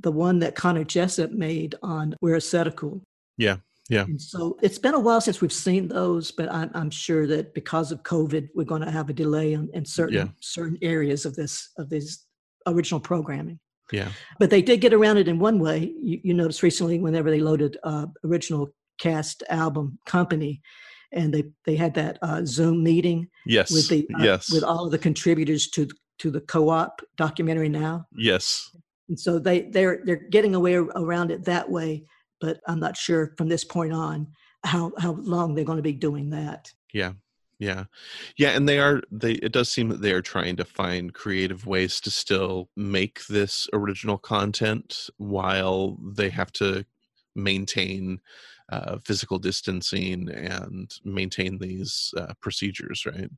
[0.00, 3.00] the one that Connor Jessup made on Weerasethakul.
[3.36, 3.56] Yeah,
[3.88, 4.02] yeah.
[4.02, 7.54] And so it's been a while since we've seen those, but I'm, I'm sure that
[7.54, 10.28] because of COVID, we're going to have a delay in, in certain yeah.
[10.40, 12.26] certain areas of this of this
[12.66, 13.58] original programming.
[13.90, 14.08] Yeah.
[14.38, 15.92] But they did get around it in one way.
[16.00, 18.68] You, you noticed recently, whenever they loaded uh, original
[18.98, 20.62] cast album Company,
[21.12, 23.28] and they they had that uh, Zoom meeting.
[23.46, 23.70] Yes.
[23.70, 28.06] With the uh, yes with all of the contributors to to the co-op documentary now.
[28.16, 28.70] Yes.
[29.08, 32.04] And so they they're they're getting away around it that way,
[32.42, 34.26] but I'm not sure from this point on
[34.64, 36.70] how how long they're going to be doing that.
[36.92, 37.12] Yeah.
[37.58, 37.84] Yeah.
[38.36, 41.64] Yeah, and they are they it does seem that they are trying to find creative
[41.64, 46.84] ways to still make this original content while they have to
[47.36, 48.20] maintain
[48.70, 53.30] uh, physical distancing and maintain these uh, procedures, right?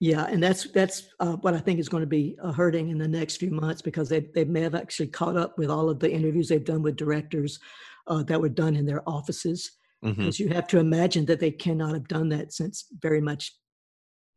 [0.00, 2.98] Yeah, and that's that's uh, what I think is going to be uh, hurting in
[2.98, 6.00] the next few months because they they may have actually caught up with all of
[6.00, 7.58] the interviews they've done with directors
[8.06, 9.72] uh, that were done in their offices.
[10.02, 10.48] Because mm-hmm.
[10.48, 13.52] you have to imagine that they cannot have done that since very much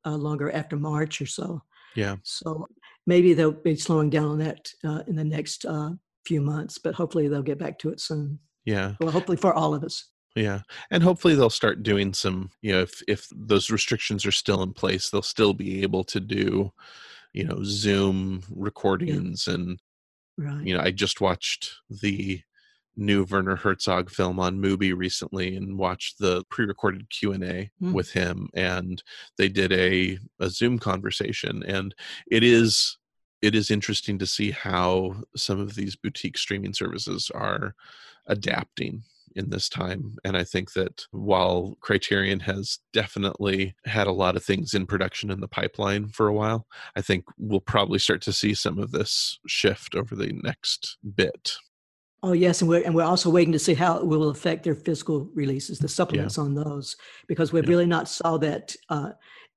[0.06, 1.62] uh, longer after March or so.
[1.96, 2.16] Yeah.
[2.24, 2.66] So
[3.06, 5.92] maybe they'll be slowing down on that uh, in the next uh,
[6.26, 8.40] few months, but hopefully they'll get back to it soon.
[8.66, 8.94] Yeah.
[9.00, 10.10] Well, hopefully for all of us.
[10.36, 10.62] Yeah.
[10.92, 14.74] And hopefully they'll start doing some, you know, if if those restrictions are still in
[14.74, 16.72] place, they'll still be able to do,
[17.34, 19.56] you know, Zoom recordings yeah.
[19.56, 19.80] and
[20.38, 20.66] right.
[20.66, 22.42] you know, I just watched the
[22.96, 27.38] new Werner Herzog film on Mubi recently and watched the pre-recorded Q&A
[27.82, 27.94] mm.
[27.94, 29.02] with him and
[29.38, 31.96] they did a a Zoom conversation and
[32.30, 32.98] it is
[33.42, 37.74] it is interesting to see how some of these boutique streaming services are
[38.28, 39.04] adapting
[39.36, 40.18] in this time.
[40.24, 45.32] And I think that while Criterion has definitely had a lot of things in production
[45.32, 48.92] in the pipeline for a while, I think we'll probably start to see some of
[48.92, 51.56] this shift over the next bit.
[52.22, 54.76] Oh yes, and we're and we're also waiting to see how it will affect their
[54.76, 56.44] physical releases, the supplements yeah.
[56.44, 57.70] on those, because we've yeah.
[57.70, 58.76] really not saw that.
[58.90, 59.12] Uh,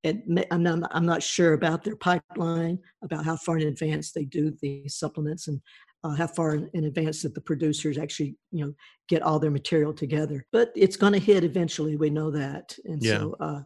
[0.05, 4.25] and I'm not, I'm not sure about their pipeline, about how far in advance they
[4.25, 5.61] do the supplements, and
[6.05, 8.75] uh, how far in advance that the producers actually, you know,
[9.09, 10.45] get all their material together.
[10.53, 11.97] But it's going to hit eventually.
[11.97, 13.19] We know that, and yeah.
[13.19, 13.61] so uh,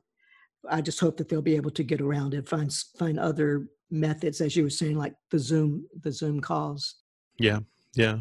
[0.71, 4.41] I just hope that they'll be able to get around and find find other methods,
[4.41, 6.97] as you were saying, like the Zoom the Zoom calls.
[7.39, 7.61] Yeah,
[7.97, 8.19] yeah,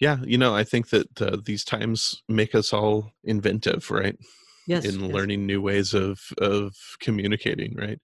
[0.00, 0.18] yeah.
[0.24, 4.16] You know, I think that uh, these times make us all inventive, right?
[4.66, 5.12] Yes, in yes.
[5.12, 7.98] learning new ways of of communicating, right?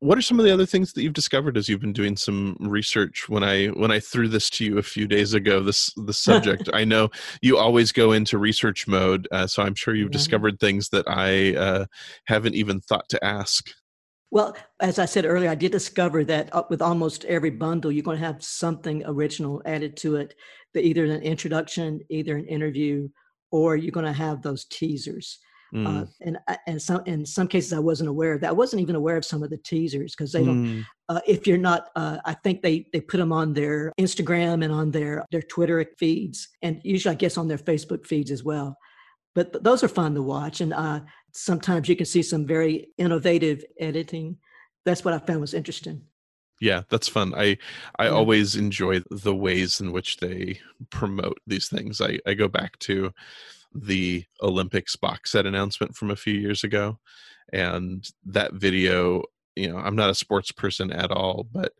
[0.00, 2.56] what are some of the other things that you've discovered as you've been doing some
[2.60, 6.12] research when i when i threw this to you a few days ago this the
[6.12, 7.08] subject i know
[7.42, 10.12] you always go into research mode uh, so i'm sure you've yeah.
[10.12, 11.84] discovered things that i uh,
[12.26, 13.70] haven't even thought to ask
[14.30, 18.02] well as i said earlier i did discover that uh, with almost every bundle you're
[18.02, 20.34] going to have something original added to it
[20.74, 23.08] the, either an introduction either an interview
[23.50, 25.38] or you're going to have those teasers
[25.74, 26.02] Mm.
[26.02, 28.48] Uh, and and some in some cases I wasn't aware of that.
[28.48, 30.64] I wasn't even aware of some of the teasers because they don't.
[30.64, 30.86] Mm.
[31.10, 34.72] Uh, if you're not, uh, I think they they put them on their Instagram and
[34.72, 38.78] on their their Twitter feeds, and usually I guess on their Facebook feeds as well.
[39.34, 41.00] But th- those are fun to watch, and uh,
[41.32, 44.38] sometimes you can see some very innovative editing.
[44.84, 46.02] That's what I found was interesting
[46.60, 47.56] yeah that's fun i
[48.00, 48.10] i yeah.
[48.10, 50.58] always enjoy the ways in which they
[50.90, 53.12] promote these things i i go back to
[53.74, 56.98] the Olympics box set announcement from a few years ago.
[57.52, 59.22] And that video,
[59.56, 61.72] you know, I'm not a sports person at all, but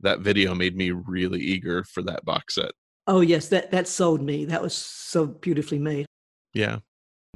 [0.00, 2.72] that video made me really eager for that box set.
[3.06, 4.44] Oh yes, that that sold me.
[4.44, 6.06] That was so beautifully made.
[6.52, 6.78] Yeah.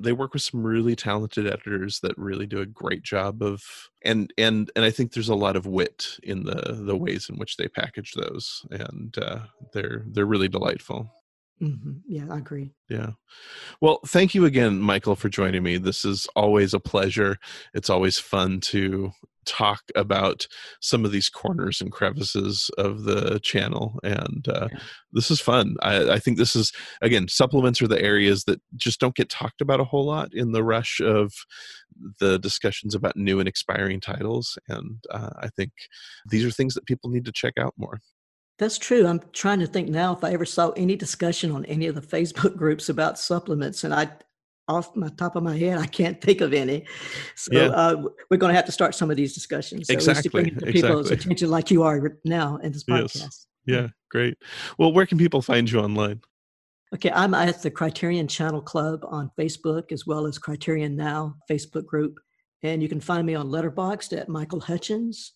[0.02, 3.62] They work with some really talented editors that really do a great job of
[4.04, 7.36] and and and I think there's a lot of wit in the the ways in
[7.36, 9.40] which they package those and uh,
[9.72, 11.12] they're they're really delightful.
[11.62, 11.92] Mm-hmm.
[12.08, 12.72] Yeah, I agree.
[12.88, 13.10] Yeah.
[13.80, 15.76] Well, thank you again, Michael, for joining me.
[15.76, 17.38] This is always a pleasure.
[17.72, 19.12] It's always fun to
[19.44, 20.46] talk about
[20.80, 24.78] some of these corners and crevices of the channel and uh, yeah.
[25.12, 29.00] this is fun I, I, think this is again supplements are the areas that just
[29.00, 31.32] don't get talked about a whole lot in the rush of
[32.20, 35.72] the discussions about new and expiring titles and uh, i think
[36.30, 37.98] these are things that people need to check out more
[38.58, 39.06] that's true.
[39.06, 42.00] I'm trying to think now if I ever saw any discussion on any of the
[42.00, 44.10] Facebook groups about supplements, and I,
[44.68, 46.86] off my top of my head, I can't think of any.
[47.34, 47.68] So yeah.
[47.68, 49.88] uh, we're going to have to start some of these discussions.
[49.88, 50.22] So exactly.
[50.22, 50.72] To bring exactly.
[50.72, 53.16] people's attention, like you are now in this podcast.
[53.20, 53.46] Yes.
[53.64, 54.36] Yeah, great.
[54.78, 56.20] Well, where can people find you online?
[56.94, 61.86] Okay, I'm at the Criterion Channel Club on Facebook as well as Criterion Now Facebook
[61.86, 62.18] group,
[62.62, 65.32] and you can find me on Letterboxd at Michael Hutchins,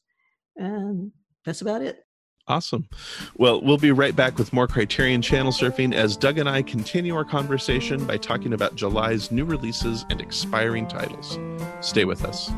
[0.57, 1.13] and
[1.47, 2.06] that's about it.
[2.49, 2.89] Awesome.
[3.37, 7.17] Well, we'll be right back with more Criterion Channel surfing as Doug and I continue
[7.17, 11.39] our conversation by talking about July's new releases and expiring titles.
[11.81, 12.51] Stay with us.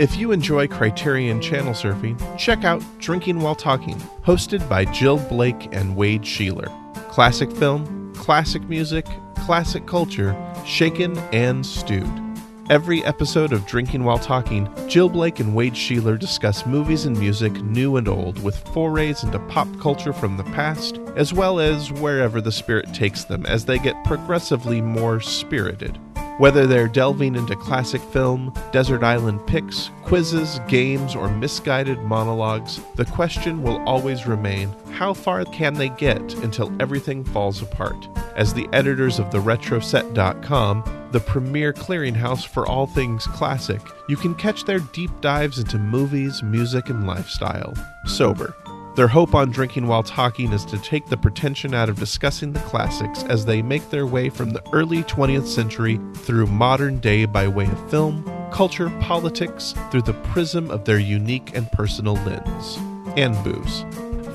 [0.00, 5.68] If you enjoy Criterion channel surfing, check out Drinking While Talking, hosted by Jill Blake
[5.72, 6.72] and Wade Sheeler.
[7.10, 9.04] Classic film, classic music,
[9.40, 12.27] classic culture, shaken and stewed.
[12.70, 17.52] Every episode of Drinking While Talking, Jill Blake and Wade Sheeler discuss movies and music,
[17.62, 22.42] new and old, with forays into pop culture from the past, as well as wherever
[22.42, 25.98] the spirit takes them as they get progressively more spirited.
[26.38, 33.06] Whether they're delving into classic film, desert island picks, quizzes, games, or misguided monologues, the
[33.06, 38.08] question will always remain how far can they get until everything falls apart?
[38.36, 44.64] As the editors of TheRetroset.com, the premier clearinghouse for all things classic, you can catch
[44.64, 47.74] their deep dives into movies, music, and lifestyle.
[48.06, 48.54] Sober.
[48.98, 52.58] Their hope on drinking while talking is to take the pretension out of discussing the
[52.58, 57.46] classics as they make their way from the early 20th century through modern day by
[57.46, 62.76] way of film, culture, politics, through the prism of their unique and personal lens.
[63.16, 63.84] And booze.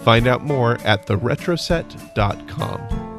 [0.05, 3.12] Find out more at theretroset.com.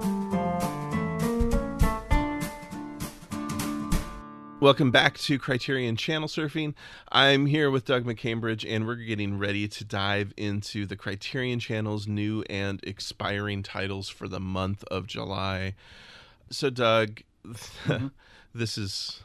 [4.64, 6.72] Welcome back to Criterion Channel Surfing.
[7.12, 12.08] I'm here with Doug McCambridge, and we're getting ready to dive into the Criterion Channel's
[12.08, 15.74] new and expiring titles for the month of July.
[16.48, 18.06] So, Doug, mm-hmm.
[18.54, 19.22] this is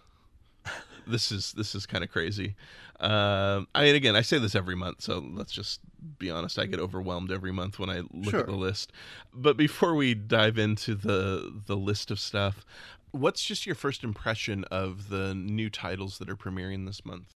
[1.07, 2.55] this is this is kind of crazy.
[2.99, 5.79] Um, I mean, again, I say this every month, so let's just
[6.17, 6.59] be honest.
[6.59, 8.41] I get overwhelmed every month when I look Sure.
[8.41, 8.91] at the list.
[9.33, 12.65] But before we dive into the the list of stuff,
[13.11, 17.33] what's just your first impression of the new titles that are premiering this month?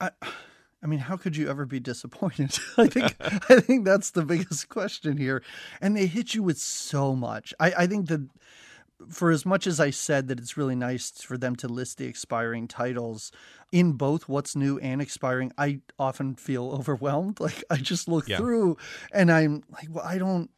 [0.00, 0.10] I,
[0.82, 2.58] I mean, how could you ever be disappointed?
[2.76, 5.42] I think I think that's the biggest question here,
[5.80, 7.54] and they hit you with so much.
[7.58, 8.28] I, I think that
[9.10, 12.06] for as much as I said that it's really nice for them to list the
[12.06, 13.30] expiring titles
[13.72, 17.40] in both what's new and expiring, I often feel overwhelmed.
[17.40, 18.36] Like I just look Yeah.
[18.38, 18.76] through
[19.12, 20.50] and I'm like, well, I don't.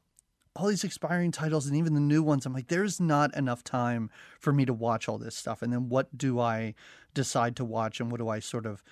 [0.59, 4.11] All these expiring titles and even the new ones, I'm like, there's not enough time
[4.41, 5.63] for me to watch all this stuff.
[5.63, 6.75] And then what do I
[7.15, 8.83] decide to watch and what do I sort of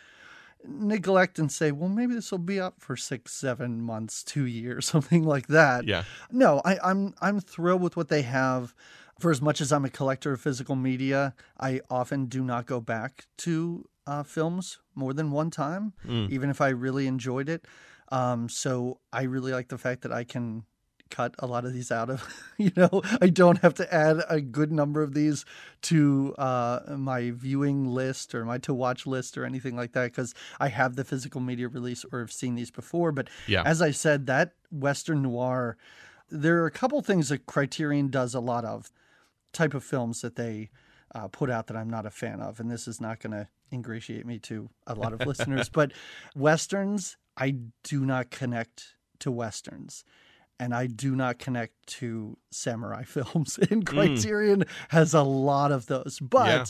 [0.67, 4.87] neglect and say, well, maybe this will be up for six, seven months, two years,
[4.95, 5.85] something like that.
[5.87, 8.75] Yeah, No, I, I'm I'm thrilled with what they have.
[9.19, 12.83] For as much as I'm a collector of physical media, I often do not go
[12.83, 16.29] back to uh, films more than one time, Mm.
[16.31, 17.65] even if I really enjoyed it.
[18.13, 20.65] Um, so I really like the fact that I can
[21.11, 22.27] cut a lot of these out of.
[22.59, 25.45] You know, I don't have to add a good number of these
[25.83, 30.35] to uh, my viewing list or my to watch list or anything like that because
[30.59, 33.13] I have the physical media release or have seen these before.
[33.13, 35.77] But yeah, as I said, that Western noir,
[36.31, 38.91] there are a couple things that Criterion does a lot of
[39.53, 40.71] type of films that they
[41.15, 42.61] uh, put out that I'm not a fan of.
[42.61, 45.93] And this is not going to ingratiate me to a lot of listeners, but
[46.35, 50.05] Westerns, I do not connect to Westerns.
[50.59, 53.59] And I do not connect to samurai films.
[53.59, 53.97] And hmm.
[53.97, 56.19] Criterion has a lot of those.
[56.21, 56.65] But Yeah.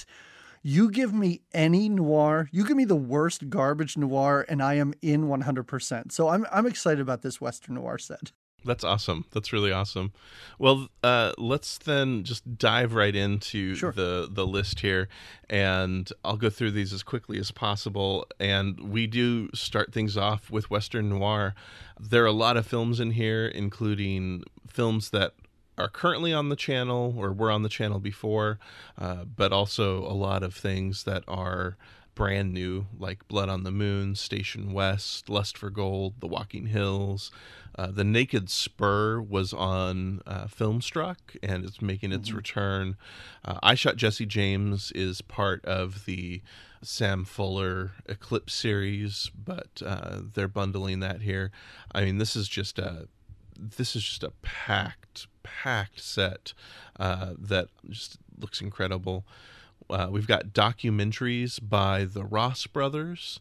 [0.62, 4.94] you give me any noir, you give me the worst garbage noir, and I am
[5.02, 6.10] in 100%.
[6.12, 8.32] So I'm, I'm excited about this Western noir set.
[8.66, 9.24] That's awesome.
[9.32, 10.12] That's really awesome.
[10.58, 13.92] Well, uh, let's then just dive right into Sure.
[13.92, 15.08] the the list here,
[15.48, 18.26] and I'll go through these as quickly as possible.
[18.40, 21.54] And we do start things off with Western noir.
[21.98, 25.34] There are a lot of films in here, including films that
[25.78, 28.58] are currently on the channel or were on the channel before,
[28.98, 31.76] uh, but also a lot of things that are
[32.14, 37.30] brand new, like Blood on the Moon, Station West, Lust for Gold, The Walking Hills.
[37.76, 42.96] Uh, the Naked Spur was on uh, Filmstruck and it's making its return.
[43.44, 46.40] Uh, I Shot Jesse James is part of the
[46.82, 51.50] Sam Fuller Eclipse series, but uh, they're bundling that here.
[51.94, 53.08] I mean, this is just a
[53.58, 56.52] this is just a packed, packed set
[57.00, 59.24] uh, that just looks incredible.
[59.88, 63.40] Uh, we've got documentaries by the Ross brothers,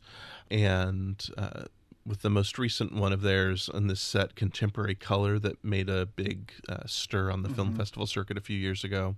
[0.49, 1.65] and uh,
[2.05, 6.05] with the most recent one of theirs on this set, Contemporary Color, that made a
[6.05, 9.15] big uh, stir on the film festival circuit a few years ago.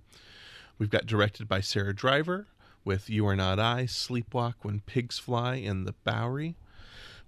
[0.78, 2.46] We've got directed by Sarah Driver
[2.84, 6.56] with You Are Not I, Sleepwalk When Pigs Fly, and The Bowery.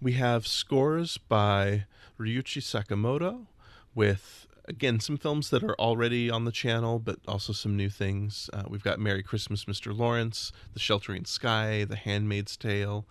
[0.01, 1.85] We have scores by
[2.19, 3.47] Ryuichi Sakamoto
[3.95, 8.49] with, again, some films that are already on the channel, but also some new things.
[8.55, 9.95] Uh, we've got Merry Christmas, Mr.
[9.95, 13.05] Lawrence, The Sheltering Sky, The Handmaid's Tale,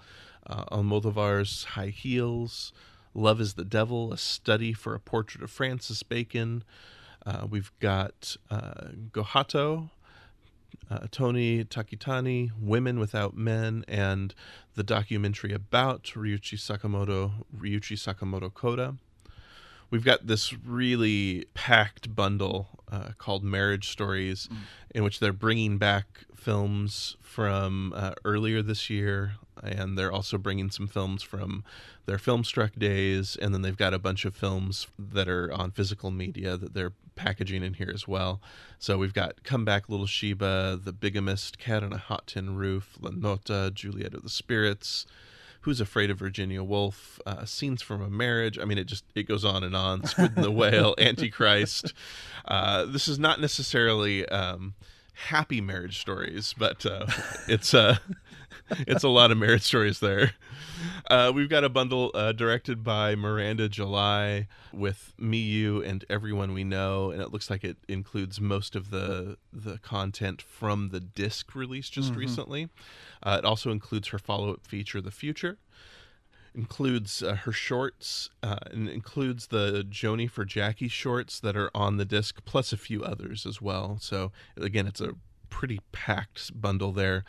[0.50, 2.74] uh, Almodovar's High Heels,
[3.14, 6.64] Love is the Devil, A Study for a Portrait of Francis Bacon.
[7.26, 9.90] Uh, we've got uh, Gohatto,
[10.90, 14.34] uh, Tony Takitani, Women Without Men, and
[14.76, 18.96] the documentary about Ryuichi Sakamoto, Ryuichi Sakamoto Coda.
[19.92, 24.48] We've got this really packed bundle uh, called Marriage Stories,
[24.94, 30.70] in which they're bringing back films from uh, earlier this year, and they're also bringing
[30.72, 31.64] some films from
[32.06, 36.12] their Filmstruck days, and then they've got a bunch of films that are on physical
[36.12, 38.42] media that they're packaging in here as well.
[38.80, 42.98] So we've got Come Back Little Sheba, The Bigamist, Cat on a Hot Tin Roof,
[43.02, 45.06] La Notte, Juliet of the Spirits,
[45.70, 48.58] Who's Afraid of Virginia Woolf, uh, Scenes from a Marriage.
[48.58, 50.04] I mean, it just it goes on and on.
[50.04, 51.94] Squid and the Whale, Antichrist.
[52.44, 54.74] Uh, this is not necessarily um,
[55.28, 57.06] happy marriage stories, but uh,
[57.48, 57.98] it's uh,
[58.88, 60.34] it's a lot of marriage stories there.
[61.10, 66.54] Uh, we've got a bundle uh, directed by Miranda July with Me, You, and Everyone
[66.54, 71.00] We Know, and it looks like it includes most of the the content from the
[71.00, 72.70] disc release just recently.
[73.24, 75.58] Uh, it also includes her follow up feature, The Future.
[76.56, 81.98] Includes uh, her shorts uh, and includes the Joni for Jackie shorts that are on
[81.98, 83.98] the disc, plus a few others as well.
[84.02, 85.14] So again, it's a
[85.50, 87.24] pretty packed bundle there.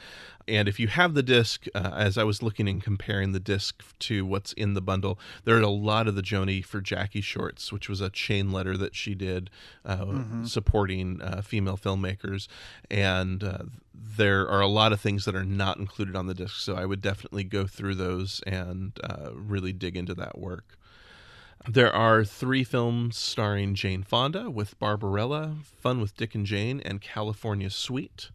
[0.48, 3.84] And if you have the disc, uh, as I was looking and comparing the disc
[4.00, 7.72] to what's in the bundle, there are a lot of the Joni for Jackie shorts,
[7.72, 9.50] which was a chain letter that she did
[9.84, 10.44] uh, mm-hmm.
[10.44, 12.48] supporting uh, female filmmakers.
[12.90, 13.58] And uh,
[13.94, 16.56] there are a lot of things that are not included on the disc.
[16.56, 20.78] So I would definitely go through those and uh, really dig into that work.
[21.68, 27.02] There are three films starring Jane Fonda with Barbarella, Fun with Dick and Jane, and
[27.02, 28.30] California Suite.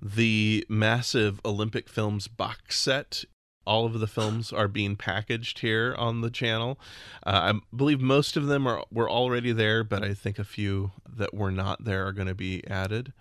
[0.00, 3.24] The massive Olympic Films box set.
[3.66, 6.80] All of the films are being packaged here on the channel.
[7.26, 10.92] Uh, I believe most of them are were already there, but I think a few
[11.06, 13.12] that were not there are going to be added.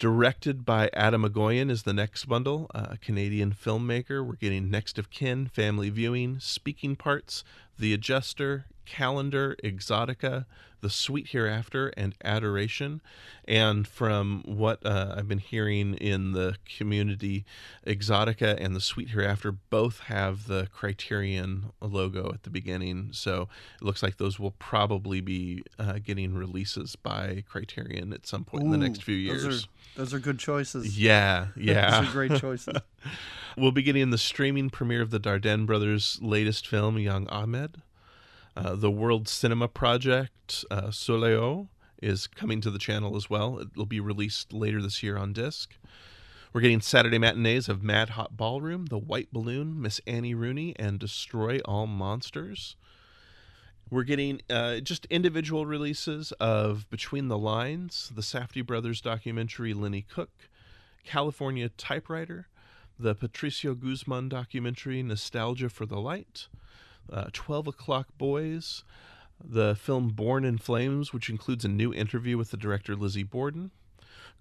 [0.00, 4.26] Directed by Atom Egoyan is the next bundle, uh, a Canadian filmmaker.
[4.26, 7.44] We're getting Next of Kin, Family Viewing, Speaking Parts,
[7.78, 10.46] the Adjuster, Calendar, Exotica,
[10.80, 13.00] The Sweet Hereafter, and Adoration.
[13.44, 17.44] And from what uh, I've been hearing in the community,
[17.86, 23.10] Exotica and The Sweet Hereafter both have the Criterion logo at the beginning.
[23.12, 23.48] So
[23.80, 28.64] it looks like those will probably be uh, getting releases by Criterion at some point
[28.64, 29.44] Ooh, in the next few years.
[29.44, 30.98] Those are, those are good choices.
[30.98, 32.00] Yeah, yeah.
[32.00, 32.76] those are great choices.
[33.56, 37.82] we'll be getting the streaming premiere of the Dardenne brothers' latest film, Young Ahmed.
[38.56, 41.68] Uh, the World Cinema Project, uh, Soleil,
[42.02, 43.60] is coming to the channel as well.
[43.60, 45.76] It'll be released later this year on disc.
[46.52, 50.98] We're getting Saturday matinees of Mad Hot Ballroom, The White Balloon, Miss Annie Rooney, and
[50.98, 52.74] Destroy All Monsters.
[53.88, 60.02] We're getting uh, just individual releases of Between the Lines, the Safdie Brothers documentary Lenny
[60.02, 60.48] Cooke,
[61.04, 62.48] California Typewriter,
[62.98, 66.48] the Patricio Guzman documentary Nostalgia for the Light,
[67.12, 68.84] uh, 12 O'Clock Boys,
[69.42, 73.70] the film Born in Flames, which includes a new interview with the director Lizzie Borden,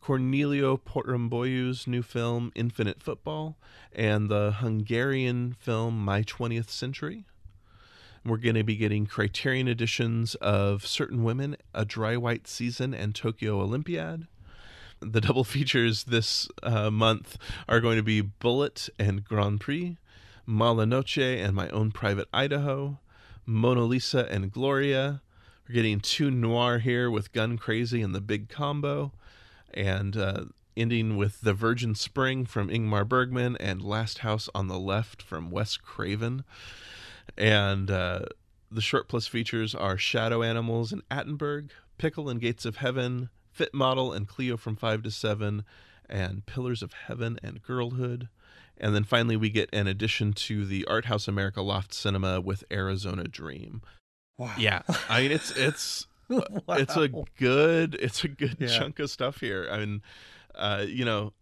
[0.02, 3.58] Corneliu Porumboiu's new film Infinite Football,
[3.94, 7.26] and the Hungarian film My 20th Century.
[8.26, 13.16] We're going to be getting Criterion editions of Certain Women, A Dry White Season, and
[13.16, 14.28] Tokyo Olympiad.
[15.00, 19.98] The double features this uh, month are going to be Bullet and Grand Prix,
[20.50, 22.98] Mala Noche and My Own Private Idaho,
[23.46, 25.22] Mona Lisa and Gloria.
[25.68, 29.12] We're getting two noir here with Gun Crazy and The Big Combo,
[29.76, 30.46] and uh,
[30.76, 35.52] ending with The Virgin Spring from Ingmar Bergman and Last House on the Left from
[35.52, 36.44] Wes Craven.
[37.38, 38.22] And uh,
[38.72, 41.70] the short plus features are Shadow Animals and Attenberg,
[42.00, 45.64] Pickle and Gates of Heaven, Fit Model and Cleo from 5 to 7,
[46.10, 48.30] and Pillars of Heaven and Girlhood.
[48.80, 52.64] And then finally, we get an addition to the Art House America Loft Cinema with
[52.72, 53.82] Arizona Dream.
[54.38, 54.54] Wow.
[54.58, 56.42] Yeah, I mean it's it's wow.
[56.70, 58.68] it's a good it's a good yeah.
[58.68, 59.68] chunk of stuff here.
[59.70, 60.02] I mean,
[60.56, 61.34] uh, you know,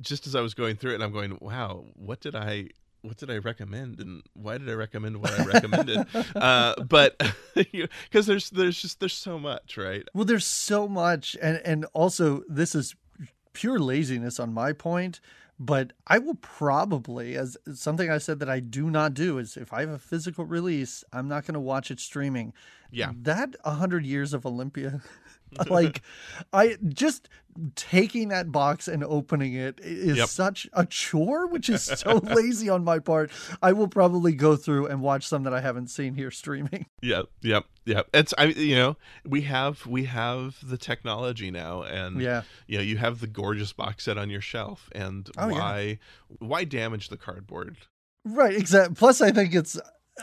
[0.00, 2.68] just as I was going through it, and I'm going, wow, what did I
[3.04, 6.06] what did I recommend and why did I recommend what I recommended?
[6.36, 7.20] uh, but
[7.54, 10.04] because there's there's just there's so much, right?
[10.14, 12.94] Well, there's so much, and and also this is
[13.52, 15.20] pure laziness on my point.
[15.58, 19.72] But I will probably, as something I said that I do not do, is if
[19.72, 22.52] I have a physical release, I'm not going to watch it streaming.
[22.90, 25.00] Yeah, that 100 years of Olympia
[25.68, 26.02] like
[26.52, 27.28] I just
[27.76, 30.28] taking that box and opening it is yep.
[30.28, 33.30] such a chore, which is so lazy on my part.
[33.62, 36.86] I will probably go through and watch some that I haven't seen here streaming.
[37.02, 38.08] Yep, yep, yep.
[38.14, 38.96] It's I you know
[39.26, 43.74] we have we have the technology now, and yeah, you know you have the gorgeous
[43.74, 46.36] box set on your shelf, and oh, why yeah.
[46.38, 47.76] why damage the cardboard?
[48.24, 48.94] Right, exactly.
[48.94, 49.78] Plus, I think it's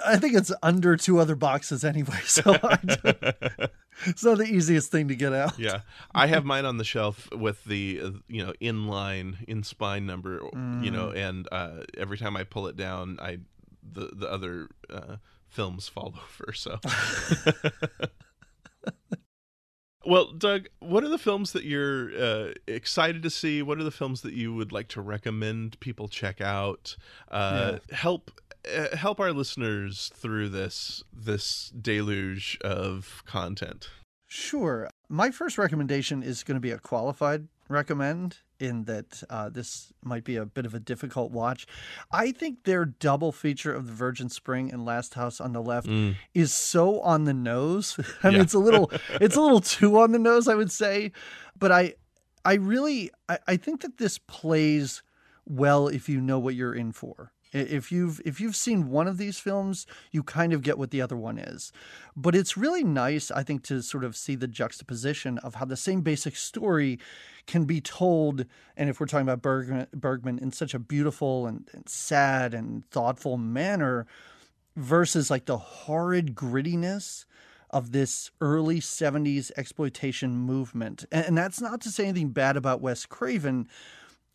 [0.05, 2.41] I think it's under two other boxes anyway, so
[4.05, 5.59] it's not the easiest thing to get out.
[5.59, 5.81] Yeah,
[6.13, 10.83] I have mine on the shelf with the you know inline in spine number, mm.
[10.83, 11.17] you know, mm.
[11.17, 13.39] and uh, every time I pull it down, I
[13.83, 15.17] the the other uh,
[15.47, 16.53] films fall over.
[16.53, 16.79] So.
[20.03, 23.61] Well, Doug, what are the films that you're uh, excited to see?
[23.61, 26.95] What are the films that you would like to recommend people check out?
[27.29, 27.95] Uh, yeah.
[27.95, 33.89] Help uh, help our listeners through this this deluge of content.
[34.27, 34.89] Sure.
[35.09, 40.23] My first recommendation is going to be a qualified recommend in that uh, this might
[40.23, 41.65] be a bit of a difficult watch.
[42.11, 45.87] I think their double feature of the Virgin Spring and Last House on the Left
[45.87, 46.15] mm.
[46.33, 47.99] is so on the nose.
[48.23, 48.31] I yeah.
[48.31, 51.11] mean, it's a little it's a little too on the nose, I would say.
[51.57, 51.95] But I
[52.45, 55.01] I really I, I think that this plays
[55.45, 59.17] well if you know what you're in for If you've if you've seen one of
[59.17, 61.71] these films, you kind of get what the other one is.
[62.15, 65.75] But it's really nice, I think, to sort of see the juxtaposition of how the
[65.75, 66.99] same basic story
[67.47, 68.45] can be told,
[68.77, 72.89] and if we're talking about Bergman, Bergman in such a beautiful and, and sad and
[72.89, 74.05] thoughtful manner,
[74.75, 77.25] versus like the horrid grittiness
[77.69, 81.05] of this early 70s exploitation movement.
[81.11, 83.67] And, and that's not to say anything bad about Wes Craven,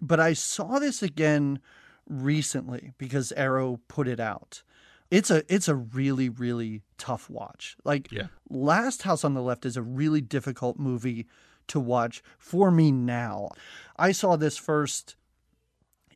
[0.01, 1.61] but I saw this again
[2.09, 4.63] recently because Arrow put it out.
[5.11, 7.77] It's a it's a really really tough watch.
[7.85, 8.27] Like Yeah.
[8.49, 11.27] Last House on the Left is a really difficult movie
[11.69, 13.51] to watch for me now.
[13.97, 15.17] I saw this first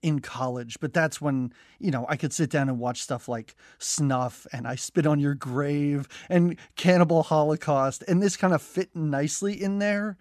[0.03, 3.55] in college, but that's when, you know, I could sit down and watch stuff like
[3.79, 8.95] Snuff and I Spit on Your Grave and Cannibal Holocaust, and this kind of fit
[8.95, 10.17] nicely in there.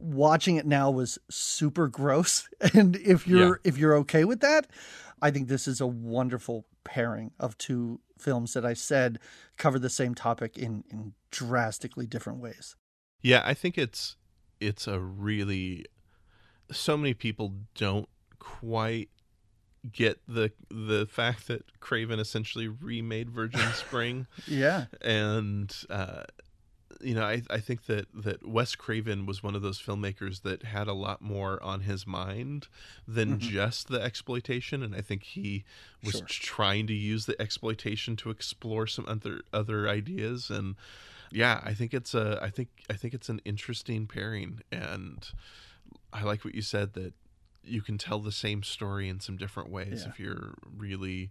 [0.00, 2.48] Watching it now was super gross.
[2.74, 4.66] And if you're if you're okay with that,
[5.22, 9.18] I think this is a wonderful pairing of two films that I said
[9.56, 12.76] cover the same topic in, in drastically different ways.
[13.22, 14.16] Yeah, I think it's
[14.60, 15.86] it's a really
[16.70, 19.08] so many people don't quite
[19.92, 24.86] get the the fact that Craven essentially remade Virgin Spring Yeah.
[25.00, 26.24] and uh
[27.02, 30.64] you know, I, I think that, that Wes Craven was one of those filmmakers that
[30.64, 32.68] had a lot more on his mind
[33.08, 33.40] than Mhm.
[33.40, 35.64] just the exploitation, and I think he
[36.04, 36.26] was Sure.
[36.28, 40.50] trying to use the exploitation to explore some other other ideas.
[40.50, 40.76] And
[41.32, 45.26] yeah, I think it's a I think I think it's an interesting pairing, and
[46.12, 47.14] I like what you said that
[47.62, 50.10] you can tell the same story in some different ways Yeah.
[50.10, 51.30] if you're really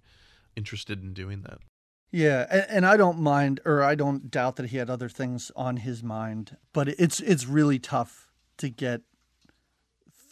[0.56, 1.60] interested in doing that.
[2.12, 5.52] Yeah, and, and I don't mind, or I don't doubt that he had other things
[5.56, 9.02] on his mind, but it's it's really tough to get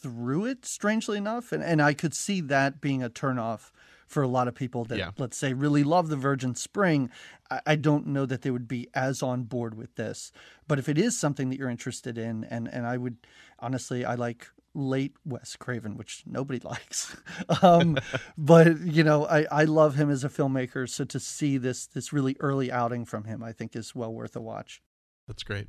[0.02, 0.66] through it.
[0.66, 3.72] Strangely enough, and and I could see that being a turnoff
[4.08, 5.12] for a lot of people that Yeah.
[5.18, 7.10] let's say really love the Virgin Spring.
[7.52, 10.32] I, I don't know that they would be as on board with this,
[10.68, 13.18] but if it is something that you're interested in, and and I would
[13.60, 14.48] honestly, I like
[14.78, 17.16] late Wes Craven, which nobody likes.
[17.62, 17.98] um,
[18.38, 20.88] but you know, I, I love him as a filmmaker.
[20.88, 24.36] So to see this this really early outing from him, I think is well worth
[24.36, 24.82] a watch.
[25.28, 25.68] That's great.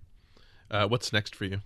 [0.71, 1.61] Uh, what's next for you?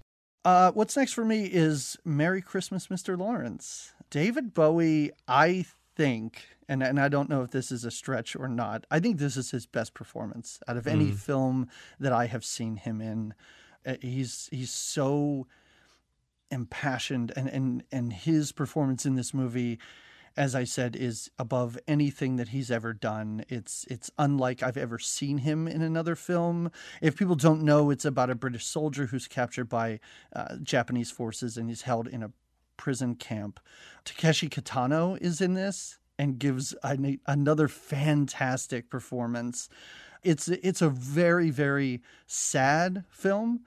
[0.44, 3.18] Uh, what's next for me is Merry Christmas, Mr.
[3.18, 3.92] Lawrence.
[4.10, 5.66] David Bowie, I
[5.96, 9.18] think, and, and I don't know if this is a stretch or not, I think
[9.18, 11.14] this is his best performance out of any Mm.
[11.16, 11.68] film
[12.00, 13.34] that I have seen him in.
[13.86, 15.46] Uh, He's he's so
[16.52, 19.78] impassioned and, and and his performance in this movie
[20.36, 23.44] as I said, is above anything that he's ever done.
[23.48, 26.70] It's it's unlike I've ever seen him in another film.
[27.00, 30.00] If people don't know, it's about a British soldier who's captured by
[30.34, 32.32] uh, Japanese forces and he's held in a
[32.76, 33.60] prison camp.
[34.04, 39.68] Takeshi Kitano is in this and gives an, another fantastic performance.
[40.22, 43.60] It's it's a very very sad film,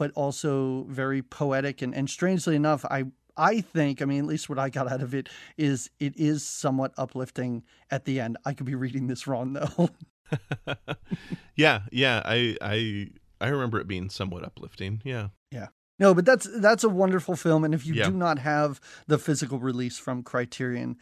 [0.00, 3.04] but also very poetic and, and strangely enough, I
[3.36, 5.28] I think, I mean, at least what I got out of it
[5.58, 8.38] is it is somewhat uplifting at the end.
[8.46, 9.90] I could be reading this wrong though.
[11.54, 13.08] yeah, yeah, I I
[13.42, 15.02] I remember it being somewhat uplifting.
[15.04, 15.28] Yeah.
[15.50, 15.68] Yeah.
[16.00, 18.08] No, but that's that's a wonderful film, and if you Yeah.
[18.10, 20.96] do not have the physical release from Criterion,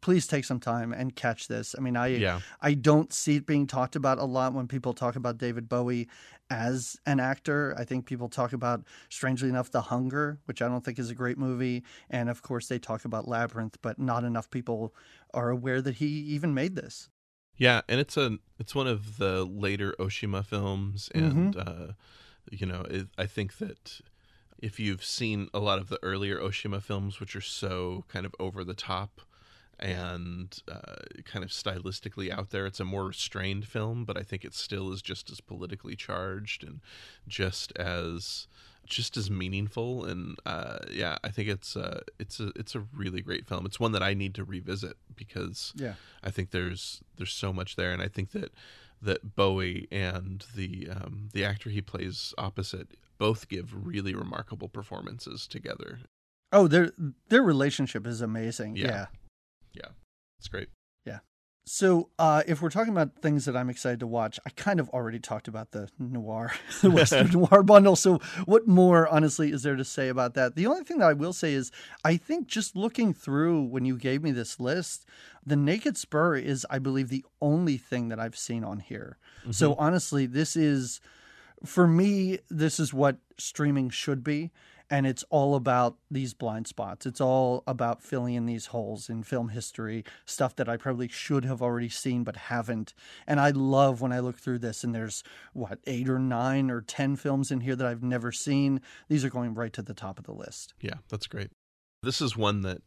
[0.00, 1.74] please take some time and catch this.
[1.78, 2.40] I mean, I Yeah.
[2.60, 6.08] I don't see it being talked about a lot when people talk about David Bowie
[6.50, 7.74] as an actor.
[7.78, 11.14] I think people talk about, strangely enough, The Hunger, which I don't think is a
[11.14, 11.84] great movie.
[12.10, 14.92] And of course, they talk about Labyrinth, but not enough people
[15.32, 17.08] are aware that he even made this.
[17.56, 21.92] Yeah, and it's a it's one of the later Oshima films and uh
[22.50, 24.00] you know, it, I think that
[24.60, 28.34] if you've seen a lot of the earlier Oshima films which are so kind of
[28.38, 29.20] over the top
[29.78, 32.66] and uh, kind of stylistically out there.
[32.66, 36.62] It's a more restrained film, but I think it still is just as politically charged
[36.62, 36.80] and
[37.26, 38.46] just as
[38.86, 40.04] just as meaningful.
[40.04, 43.64] And uh, yeah, I think it's uh, it's a it's a really great film.
[43.64, 45.94] It's one that I need to revisit because Yeah.
[46.22, 48.52] I think there's there's so much there, and I think that
[49.00, 52.88] that Bowie and the um, the actor he plays opposite
[53.20, 56.00] both give really remarkable performances together.
[56.50, 56.90] Oh, their
[57.28, 58.74] their relationship is amazing.
[58.74, 59.06] Yeah.
[59.72, 59.90] yeah.
[60.40, 60.68] It's great.
[61.04, 61.18] Yeah.
[61.66, 64.88] So, uh, if we're talking about things that I'm excited to watch, I kind of
[64.88, 67.94] already talked about the noir, the Western noir bundle.
[67.94, 70.56] So, what more, honestly, is there to say about that?
[70.56, 71.70] The only thing that I will say is,
[72.04, 75.04] I think just looking through when you gave me this list,
[75.44, 79.18] The Naked Spur is, I believe, the only thing that I've seen on here.
[79.50, 79.80] So, Mm-hmm.
[79.80, 81.00] honestly, this is,
[81.64, 84.50] for me, this is what streaming should be.
[84.90, 87.06] and it's all about these blind spots.
[87.06, 91.44] It's all about filling in these holes in film history, stuff that I probably should
[91.44, 92.92] have already seen but haven't.
[93.26, 96.80] And I love when I look through this and there's what, eight or nine or
[96.80, 98.80] 10 films in here that I've never seen.
[99.08, 100.74] These are going right to the top of the list.
[100.80, 101.50] Yeah, that's great.
[102.02, 102.82] This is one that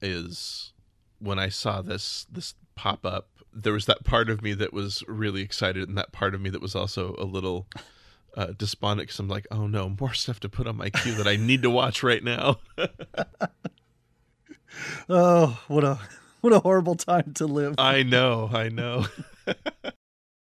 [0.00, 0.72] is
[1.18, 5.02] when I saw this this pop up, there was that part of me that was
[5.08, 7.66] really excited and that part of me that was also a little
[8.36, 11.26] uh, despondent because I'm like, oh no, more stuff to put on my queue that
[11.26, 12.58] I need to watch right now.
[15.08, 15.98] oh, what a
[16.40, 17.74] what a horrible time to live.
[17.78, 19.06] I know, I know.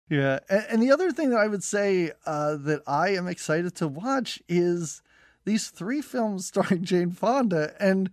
[0.08, 3.74] yeah, and, and, the other thing that I would say uh, that I am excited
[3.76, 5.02] to watch is
[5.44, 8.10] these three films starring Jane Fonda, and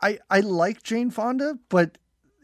[0.00, 1.98] I I like Jane Fonda, but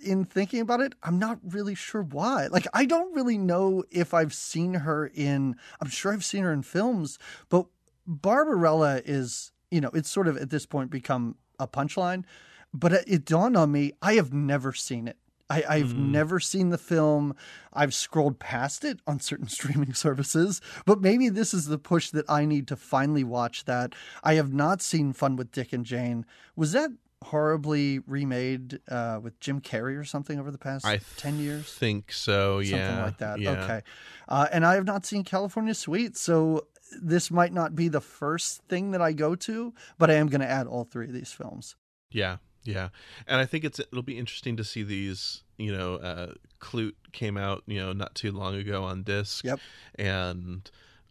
[0.05, 2.49] in thinking about it, I'm not really sure why.
[2.49, 6.53] Like, I don't really know if I've seen her in, I'm sure I've seen her
[6.53, 7.67] in films, but
[8.07, 12.25] Barbarella is, you know, it's sort of at this point become a punchline.
[12.73, 15.17] But it dawned on me, I have never seen it.
[15.51, 16.09] I, have mm.
[16.11, 17.37] never seen the film.
[17.73, 22.29] I've scrolled past it on certain streaming services, but maybe this is the push that
[22.29, 23.95] I need to finally watch that.
[24.25, 26.27] I have not seen Fun with Dick and Jane.
[26.57, 26.91] Was that
[27.25, 31.73] horribly remade uh, with Jim Carrey or something over the past I 10 years?
[31.73, 32.87] think so, yeah.
[32.87, 33.41] Something like that.
[33.41, 33.65] Yeah.
[33.65, 33.81] Okay.
[34.29, 36.67] Uh, and I have not seen California Suite, so
[37.01, 40.41] this might not be the first thing that I go to, but I am going
[40.41, 41.77] to add all three of these films.
[42.11, 42.91] Yeah, yeah.
[43.27, 47.37] And I think it's it'll be interesting to see these, you know, uh Klute came
[47.37, 49.45] out, you know, not too long ago on disc.
[49.45, 49.61] Yep.
[49.97, 50.71] And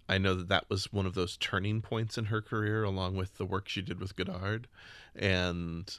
[0.09, 3.37] I know that that was one of those turning points in her career, along with
[3.37, 4.67] the work she did with Godard.
[5.15, 5.95] And,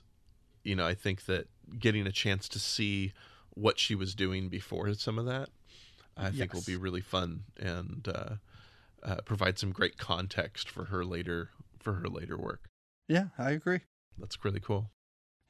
[0.64, 1.46] you know, I think that
[1.78, 3.12] getting a chance to see
[3.50, 5.50] what she was doing before some of that,
[6.16, 6.36] I yes.
[6.36, 8.34] think will be really fun and uh,
[9.02, 12.68] uh, provide some great context for her later for her later work.
[13.08, 13.80] Yeah, I agree.
[14.18, 14.90] That's really cool.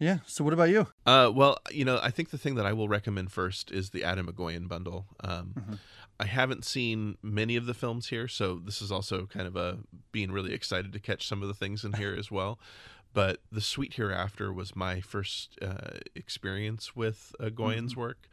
[0.01, 0.19] Yeah.
[0.27, 0.89] So, what about you?
[1.07, 4.03] Uh, well, you know, I think the thing that I will recommend first is the
[4.03, 5.07] Atom Egoyan bundle.
[5.23, 5.75] Um, mm-hmm.
[6.19, 9.79] I haven't seen many of the films here, so this is also kind of a
[10.13, 12.59] being really excited to catch some of the things in here as well.
[13.15, 18.01] But the Sweet Hereafter was my first uh, experience with uh, Goyan's mm-hmm.
[18.01, 18.29] work,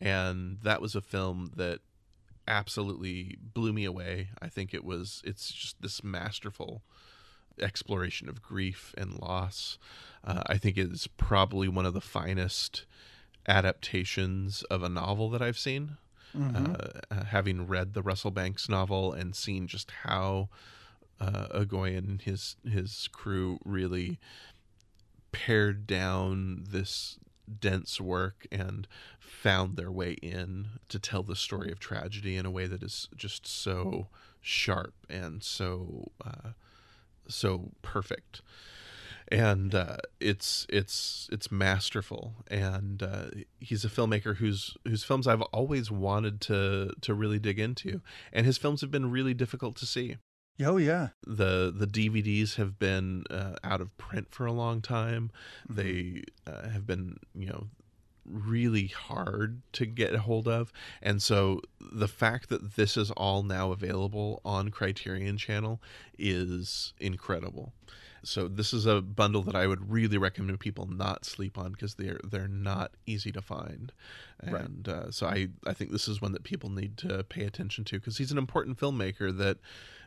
[0.00, 1.80] and that was a film that
[2.48, 4.30] absolutely blew me away.
[4.40, 6.82] I think it was it's just this masterful
[7.60, 9.78] exploration of grief and loss.
[10.24, 12.86] Uh, I think it is probably one of the finest
[13.46, 15.98] adaptations of a novel that I've seen.
[16.36, 16.72] Mm-hmm.
[16.72, 20.48] Uh, uh, having read the Russell Banks novel and seen just how
[21.22, 24.18] uh, and his his crew really
[25.30, 27.18] pared down this
[27.60, 28.86] dense work and
[29.18, 33.08] found their way in to tell the story of tragedy in a way that is
[33.16, 34.08] just so
[34.40, 36.50] sharp and so uh,
[37.28, 38.42] so perfect.
[39.28, 42.34] And uh, it's it's it's masterful.
[42.50, 43.26] And uh,
[43.60, 48.02] he's a filmmaker whose whose films I've always wanted to to really dig into.
[48.32, 50.16] And his films have been really difficult to see
[50.60, 51.08] Oh yeah.
[51.26, 55.30] The the DVDs have been uh, out of print for a long time.
[55.70, 55.74] Mm-hmm.
[55.74, 57.66] They uh, have been, you know,
[58.24, 60.72] really hard to get a hold of.
[61.00, 65.80] And so the fact that this is all now available on Criterion Channel
[66.18, 67.72] is incredible.
[68.24, 71.96] So this is a bundle that I would really recommend people not sleep on because
[71.96, 73.92] they're they're not easy to find,
[74.38, 74.94] and right.
[74.94, 77.98] uh, so I I think this is one that people need to pay attention to
[77.98, 79.58] because he's an important filmmaker that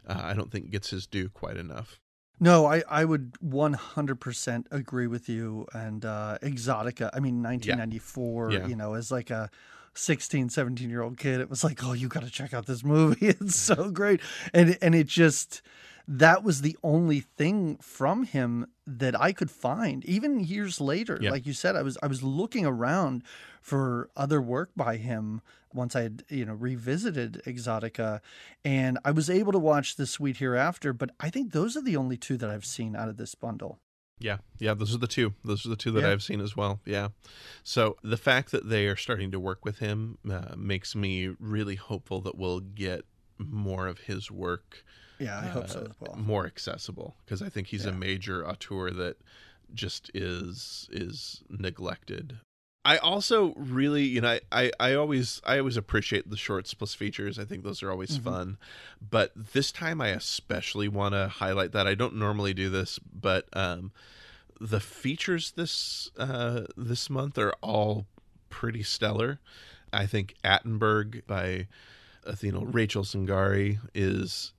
[0.07, 1.99] uh, I don't think gets his due quite enough.
[2.39, 5.67] No, I, I would 100% agree with you.
[5.73, 8.59] And uh, Exotica, I mean, 1994, yeah.
[8.59, 8.67] Yeah.
[8.67, 9.49] you know, as like a
[9.93, 12.83] 16, 17 year old kid, it was like, oh, you got to check out this
[12.83, 13.27] movie.
[13.39, 14.19] It's so great.
[14.53, 15.61] And, and it just,
[16.07, 21.31] that was the only thing from him that I could find even years later yeah.
[21.31, 23.23] like you said I was I was looking around
[23.61, 25.41] for other work by him
[25.73, 28.21] once I had you know revisited Exotica
[28.63, 31.97] and I was able to watch The Sweet Hereafter but I think those are the
[31.97, 33.79] only two that I've seen out of this bundle
[34.17, 35.33] yeah, yeah, those are the two.
[35.43, 36.11] Those are the two that yeah.
[36.11, 36.79] I've seen as well.
[36.85, 37.09] Yeah.
[37.63, 41.75] So the fact that they are starting to work with him uh, makes me really
[41.75, 43.03] hopeful that we'll get
[43.37, 44.85] more of his work
[45.19, 46.15] yeah, I hope so as well.
[46.17, 47.91] More accessible because I think he's yeah.
[47.91, 49.17] a major auteur that
[49.73, 52.37] just is is neglected.
[52.85, 56.93] I also really, you know, I, I, I always I always appreciate the shorts plus
[56.93, 57.39] features.
[57.39, 58.29] I think those are always mm-hmm.
[58.29, 58.57] fun.
[59.01, 61.87] But this time I especially want to highlight that.
[61.87, 63.91] I don't normally do this, but um
[64.61, 68.05] the features this uh this month are all
[68.49, 69.39] pretty stellar.
[69.91, 71.67] I think Attenberg by
[72.23, 74.53] Athena Rachel Tsangari is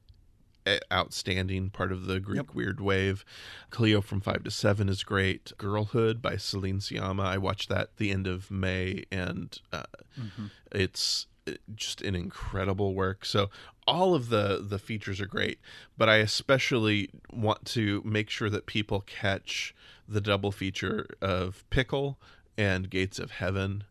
[0.93, 2.55] outstanding part of the Greek Yep.
[2.55, 3.25] weird wave.
[3.71, 5.53] Cleo from Five to Seven is great.
[5.59, 7.25] Girlhood by Celine Sciamma.
[7.25, 9.85] I watched that the end of May, and uh,
[10.19, 10.51] Mhm.
[10.73, 13.25] it's uh, just an incredible work.
[13.25, 13.51] So
[13.87, 15.61] all of the the features are great,
[15.97, 19.75] but I especially want to make sure that people catch
[20.09, 22.19] the double feature of Pickle
[22.59, 23.85] and Gates of Heaven.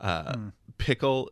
[0.00, 0.48] Uh, Hmm.
[0.78, 1.30] Pickle,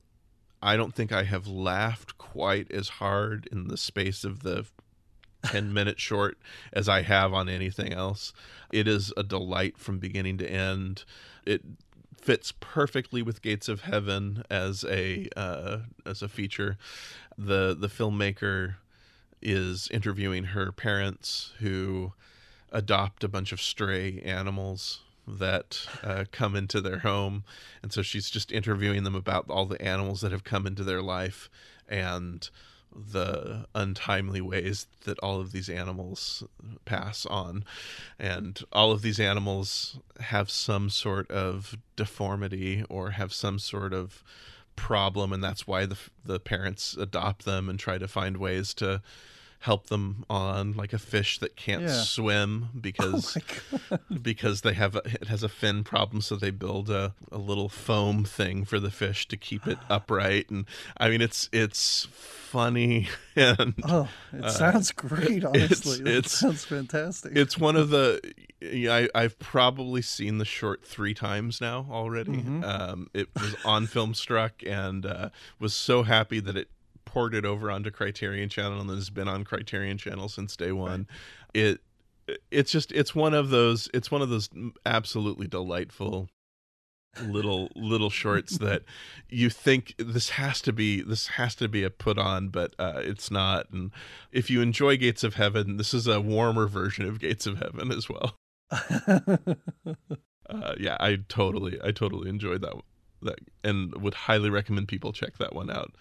[0.60, 4.66] I don't think I have laughed quite as hard in the space of the
[5.44, 6.38] 10 minute short
[6.72, 8.32] as I have on anything else.
[8.72, 11.04] It is a delight from beginning to end.
[11.46, 11.62] It
[12.20, 16.76] fits perfectly with Gates of Heaven as a uh, as a feature.
[17.36, 18.76] The the filmmaker
[19.40, 22.12] is interviewing her parents who
[22.72, 27.44] adopt a bunch of stray animals that uh, come into their home
[27.82, 31.02] and so she's just interviewing them about all the animals that have come into their
[31.02, 31.50] life
[31.88, 32.50] and
[32.94, 36.44] the untimely ways that all of these animals
[36.84, 37.64] pass on.
[38.18, 44.22] And all of these animals have some sort of deformity or have some sort of
[44.76, 49.02] problem and that's why the the parents adopt them and try to find ways to
[49.60, 52.02] help them on like a fish that can't Yeah.
[52.02, 53.36] swim Oh because
[53.90, 54.00] God.
[54.22, 57.68] because they have a, it has a fin problem so they build a, a little
[57.68, 60.64] foam thing for the fish to keep it upright and
[60.98, 65.44] i mean it's it's funny and Oh, it sounds great.
[65.44, 67.36] Honestly, Uh, it's- sounds fantastic.
[67.36, 68.20] it's one of the
[68.62, 72.32] I, I've probably seen the short three times now already.
[72.42, 72.64] Mhm.
[72.64, 75.28] Um, it was on Filmstruck and uh,
[75.60, 76.68] was so happy that it
[77.08, 81.06] ported over onto Criterion Channel and has been on Criterion Channel since day one.
[81.54, 81.80] It
[82.50, 84.50] it's just it's one of those it's one of those
[84.84, 86.28] absolutely delightful
[87.22, 88.82] little little shorts that
[89.30, 93.00] you think this has to be this has to be a put on but uh
[93.02, 93.70] it's not.
[93.70, 93.90] And
[94.30, 97.90] if you enjoy gates of heaven this is a warmer version of gates of heaven
[97.90, 98.36] as well.
[100.50, 102.72] Uh yeah i totally i totally enjoyed that
[103.20, 105.94] that and would highly recommend people check that one out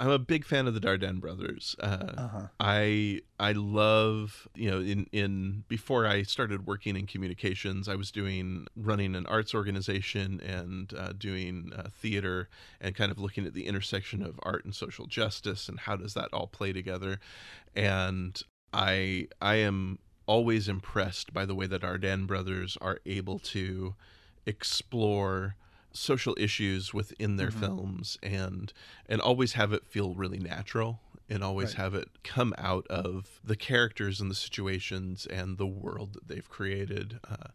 [0.00, 1.86] i'm a big fan of the Dardenne brothers uh
[2.16, 2.46] uh-huh.
[2.58, 8.10] I I love you know in in before I started working in communications I was
[8.10, 12.48] doing running an arts organization and uh, doing uh, theater
[12.80, 16.14] and kind of looking at the intersection of art and social justice and how does
[16.14, 17.20] that all play together
[17.76, 18.42] and
[18.72, 23.94] I I am always impressed by the way that Ardennes brothers are able to
[24.46, 25.56] explore
[25.92, 27.60] social issues within their Mhm.
[27.60, 28.72] films and
[29.06, 31.76] and always have it feel really natural and always Right.
[31.82, 36.48] have it come out of the characters and the situations and the world that they've
[36.48, 37.48] created uh,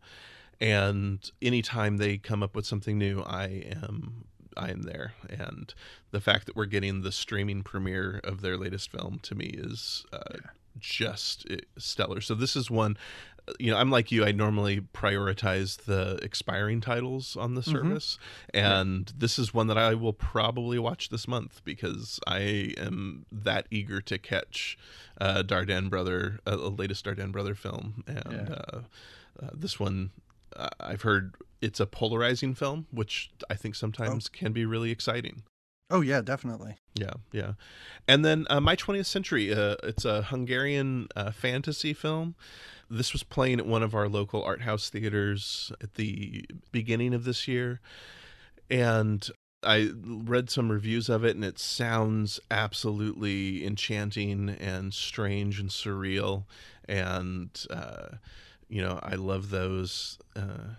[0.61, 3.45] and anytime they come up with something new i
[3.83, 4.25] am
[4.55, 5.73] i am there and
[6.11, 10.05] the fact that we're getting the streaming premiere of their latest film to me is
[10.13, 10.39] uh, Yeah.
[10.79, 12.95] just uh, stellar so this is one
[13.59, 17.71] you know i'm like you i normally prioritize the expiring titles on the Mhm.
[17.71, 18.17] service
[18.53, 23.67] and this is one that i will probably watch this month because i am that
[23.69, 24.77] eager to catch
[25.21, 28.55] uh dardenne brother uh, a latest dardenne brother film and Yeah.
[28.55, 28.81] uh,
[29.43, 30.11] uh, this one
[30.55, 35.43] uh, i've heard it's a polarizing film which i think sometimes can be really exciting
[35.91, 36.77] Oh yeah, definitely.
[36.95, 37.53] yeah, yeah.
[38.07, 42.33] And then uh, My 20th Century, uh, it's a Hungarian uh, fantasy film.
[42.89, 47.23] This was playing at one of our local art house theaters at the beginning of
[47.23, 47.81] this year.
[48.69, 49.27] And
[49.63, 56.45] I read some reviews of it, and it sounds absolutely enchanting and strange and surreal.
[56.87, 58.17] And, uh,
[58.69, 60.75] you know, I love those uh,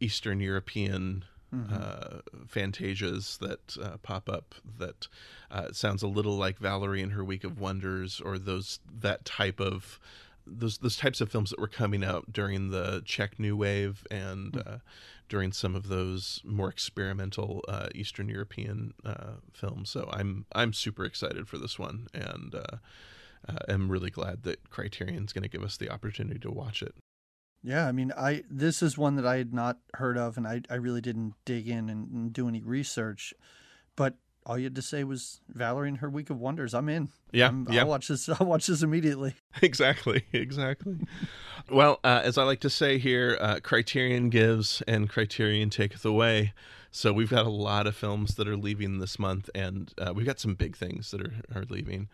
[0.00, 1.72] Eastern European Mhm.
[1.72, 5.06] uh, fantasias that uh, pop up that
[5.50, 9.60] uh, sounds a little like Valerie and her Week of Wonders or those that type
[9.60, 10.00] of
[10.46, 14.62] those those types of films that were coming out during the Czech New Wave and
[14.66, 14.78] uh,
[15.28, 19.90] during some of those more experimental uh, Eastern European uh, films.
[19.90, 22.76] So I'm I'm super excited for this one and uh,
[23.48, 26.94] uh, am really glad that Criterion's going to give us the opportunity to watch it.
[27.62, 30.62] Yeah, I mean, I this is one that I had not heard of, and I
[30.70, 33.34] I really didn't dig in and, and do any research.
[33.96, 34.16] But
[34.46, 36.72] all you had to say was Valerie and her Week of Wonders.
[36.72, 37.08] I'm in.
[37.32, 37.80] Yeah, I'm, yeah.
[37.80, 38.28] I'll watch this.
[38.28, 39.34] I'll watch this immediately.
[39.62, 40.96] exactly exactly
[41.70, 46.52] well uh, as i like to say here uh, criterion gives and criterion taketh away
[46.90, 50.26] so we've got a lot of films that are leaving this month and uh, we've
[50.26, 52.08] got some big things that are, are leaving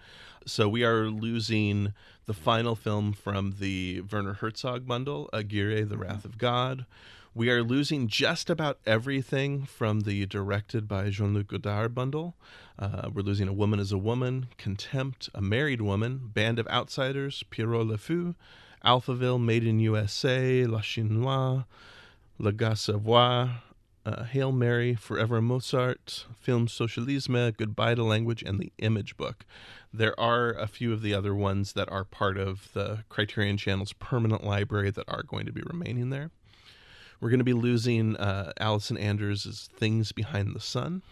[0.46, 1.92] so we are losing
[2.26, 6.86] the final film from the werner herzog bundle aguirre the wrath of god
[7.34, 12.34] We are losing just about everything from the directed by Jean Luc Godard bundle.
[12.78, 17.42] Uh, we're losing A Woman is a Woman, Contempt, A Married Woman, Band of Outsiders,
[17.48, 18.34] Pierrot Le Fou,
[18.84, 21.64] Alphaville, Made in USA, La Chinoise,
[22.38, 23.48] Le Gas uh,
[24.24, 29.46] Hail Mary, Forever Mozart, Film Socialisme, Goodbye to Language, and The Image Book.
[29.90, 33.94] There are a few of the other ones that are part of the Criterion Channel's
[33.94, 36.30] permanent library that are going to be remaining there.
[37.22, 41.02] We're going to be losing uh, Allison Anders' Things Behind the Sun.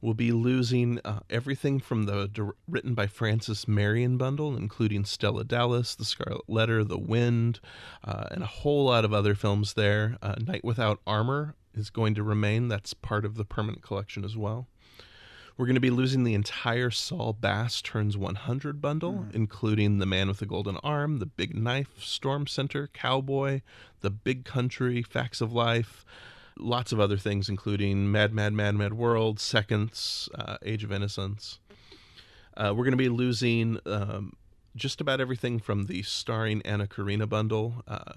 [0.00, 5.96] We'll be losing uh, everything from the written by Francis Marion bundle, including Stella Dallas,
[5.96, 7.58] The Scarlet Letter, The Wind,
[8.04, 10.18] uh, and a whole lot of other films there.
[10.22, 12.68] Uh, Night Without Armor is going to remain.
[12.68, 14.68] That's part of the permanent collection as well.
[15.58, 19.34] We're going to be losing the entire Saul Bass Turns 100 bundle, mm.
[19.34, 23.62] including The Man with the Golden Arm, The Big Knife, Storm Center, Cowboy,
[23.98, 26.04] The Big Country, Facts of Life,
[26.56, 31.58] lots of other things, including Mad, Mad, Mad, Mad World, Seconds, uh, Age of Innocence.
[32.56, 34.34] Uh, we're going to be losing um,
[34.76, 38.12] just about everything from the starring Anna Karina bundle, uh,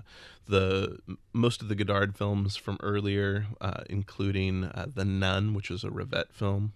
[0.46, 1.00] the
[1.34, 5.89] most of the Godard films from earlier, uh, including uh, The Nun, which is a
[5.89, 6.74] Rivette film.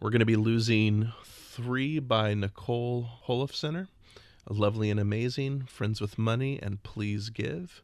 [0.00, 3.86] We're going to be losing three by Nicole Holofcener,
[4.50, 7.82] Lovely and Amazing, Friends with Money, and Please Give.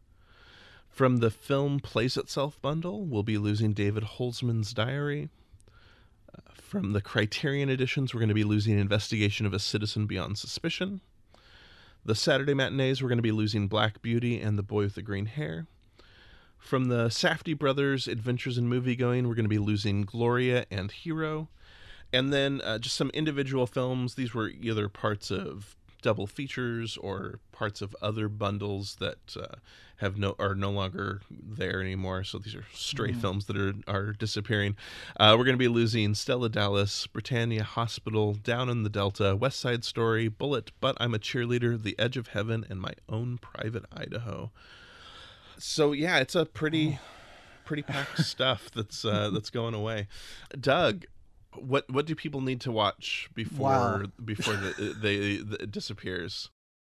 [0.90, 5.30] From the film Plays Itself bundle, we'll be losing David Holzman's Diary.
[6.34, 10.36] Uh, from the Criterion editions, we're going to be losing Investigation of a Citizen Beyond
[10.36, 11.00] Suspicion.
[12.04, 15.02] The Saturday matinees, we're going to be losing Black Beauty and The Boy with the
[15.02, 15.66] Green Hair.
[16.58, 21.48] From the Safdie Brothers Adventures in Moviegoing, we're going to be losing Gloria and Hero
[22.12, 24.14] and then uh, just some individual films.
[24.14, 29.56] These were either parts of double features or parts of other bundles that uh,
[29.96, 32.24] have no are no longer there anymore.
[32.24, 33.20] So these are stray mm.
[33.20, 34.76] films that are are disappearing.
[35.18, 39.61] Uh, we're going to be losing Stella Dallas, Britannia Hospital, Down in the Delta, West
[39.61, 43.84] Side Story, Bullitt, But I'm a Cheerleader, The Edge of Heaven, and My Own Private
[43.94, 44.50] Idaho.
[45.58, 46.98] So yeah, it's a pretty.
[47.66, 50.08] Pretty packed stuff that's uh, that's going away.
[50.58, 51.04] Doug,
[51.57, 54.03] what what do people need to watch before wow.
[54.24, 56.51] before the, they, the, it disappears?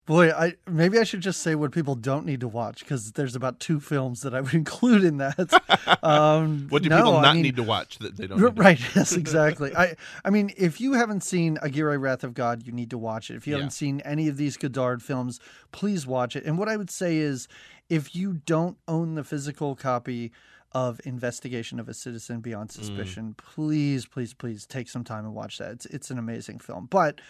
[0.06, 3.34] Boy, I maybe I should just say what people don't need to watch because there's
[3.34, 5.62] about two films that I would include in that.
[6.02, 8.40] Um, what do no, people not I mean, need to watch that they don't?
[8.56, 8.78] right?
[8.94, 9.74] yes, exactly.
[9.74, 13.30] I I mean, if you haven't seen Aguirre Wrath of God, you need to watch
[13.30, 13.36] it.
[13.36, 13.58] If you yeah.
[13.58, 15.40] haven't seen any of these Godard films,
[15.72, 16.44] please watch it.
[16.44, 17.48] And what I would say is,
[17.88, 20.32] if you don't own the physical copy
[20.72, 22.72] of Investigation of a Citizen Beyond mm.
[22.72, 23.34] Suspicion.
[23.34, 23.36] Mm.
[23.36, 25.72] Please, please, please take some time and watch that.
[25.72, 26.86] It's it's an amazing film.
[26.90, 27.20] But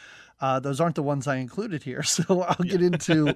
[0.40, 3.34] uh, those aren't the ones I included here, so I'll get into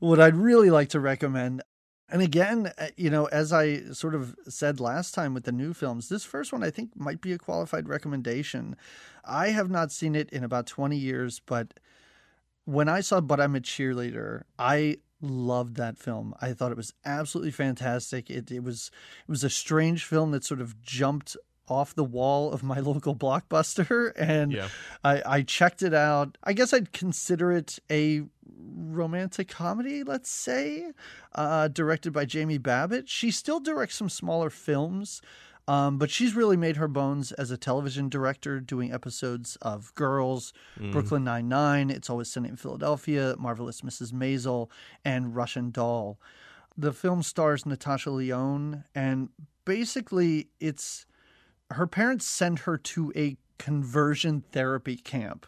[0.00, 1.62] what I'd really like to recommend.
[2.10, 5.74] And again, uh, you know, as I sort of said last time with the new
[5.74, 8.76] films, this first one I think might be a qualified recommendation.
[9.24, 11.74] I have not seen it in about 20 years, but
[12.64, 16.34] when I saw But I'm a Cheerleader, I loved that film.
[16.40, 18.30] I thought it was absolutely fantastic.
[18.30, 18.90] It it was
[19.26, 21.36] it was a strange film that sort of jumped
[21.68, 24.68] off the wall of my local blockbuster and yeah.
[25.04, 26.38] I, I checked it out.
[26.42, 28.22] I guess I'd consider it a
[28.74, 30.92] romantic comedy, let's say,
[31.34, 33.08] uh, directed by Jamie Babbitt.
[33.08, 35.20] She still directs some smaller films.
[35.68, 40.54] Um, but she's really made her bones as a television director, doing episodes of Girls,
[40.80, 40.90] mm.
[40.90, 44.10] Brooklyn Nine Nine, It's Always Sunny in Philadelphia, Marvelous Mrs.
[44.10, 44.70] Maisel,
[45.04, 46.18] and Russian Doll.
[46.76, 49.28] The film stars Natasha Lyonne, and
[49.66, 51.04] basically, it's
[51.70, 55.46] her parents send her to a conversion therapy camp.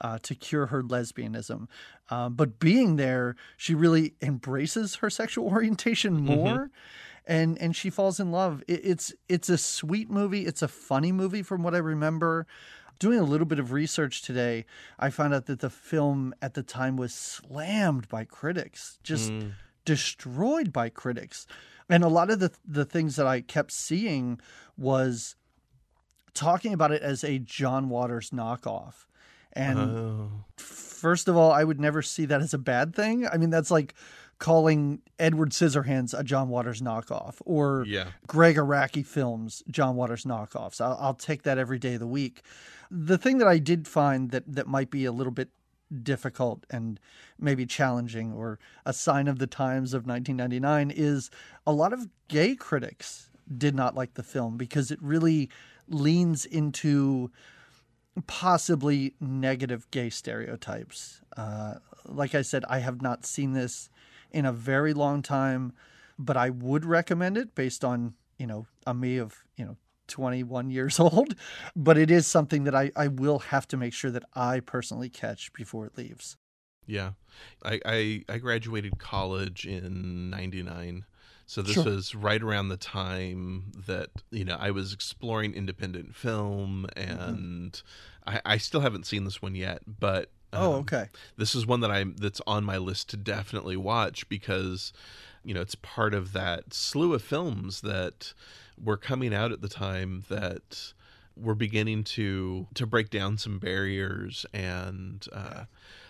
[0.00, 1.66] Uh, to cure her lesbianism.
[2.08, 6.24] Uh, but being there, she really embraces her sexual orientation mm-hmm.
[6.24, 6.54] more.
[6.54, 6.66] Mm-hmm
[7.28, 8.64] and and she falls in love.
[8.66, 10.46] It, it's it's a sweet movie.
[10.46, 12.46] It's a funny movie from what I remember.
[12.98, 14.64] Doing a little bit of research today,
[14.98, 19.52] I found out that the film at the time was slammed by critics, just mm.
[19.84, 21.46] destroyed by critics.
[21.88, 24.40] And a lot of the the things that I kept seeing
[24.76, 25.36] was
[26.34, 29.06] talking about it as a John Waters knockoff.
[29.52, 30.30] And oh.
[30.56, 33.26] first of all, I would never see that as a bad thing.
[33.28, 33.94] I mean, that's like
[34.38, 38.08] calling Edward Scissorhands a John Waters knockoff or yeah.
[38.26, 40.80] Gregg Araki films John Waters knockoffs.
[40.80, 42.42] I'll, I'll take that every day of the week.
[42.90, 45.50] The thing that I did find that that might be a little bit
[46.02, 47.00] difficult and
[47.38, 51.30] maybe challenging or a sign of the times of 1999 is
[51.66, 55.48] a lot of gay critics did not like the film because it really
[55.88, 57.30] leans into
[58.26, 61.22] possibly negative gay stereotypes.
[61.36, 61.74] Uh,
[62.04, 63.88] like I said, I have not seen this
[64.32, 65.72] in a very long time.
[66.18, 69.76] but I would recommend it based on, you know, a me of, you know,
[70.08, 71.34] 21 years old.
[71.76, 75.10] But it is something that I, I will have to make sure that I personally
[75.10, 76.36] catch before it leaves.
[76.86, 77.12] Yeah.
[77.62, 81.04] I, I, I graduated college in 99.
[81.46, 81.84] So this Sure.
[81.84, 87.10] was right around the time that you know I was exploring independent film, Mm-hmm.
[87.32, 87.82] and
[88.26, 89.82] I, I still haven't seen this one yet.
[89.86, 91.06] But Oh, um, okay.
[91.36, 94.92] this is one that I'm that's on my list to definitely watch because
[95.44, 98.32] you know it's part of that slew of films that
[98.82, 100.92] were coming out at the time that
[101.36, 105.64] were beginning to to break down some barriers and uh,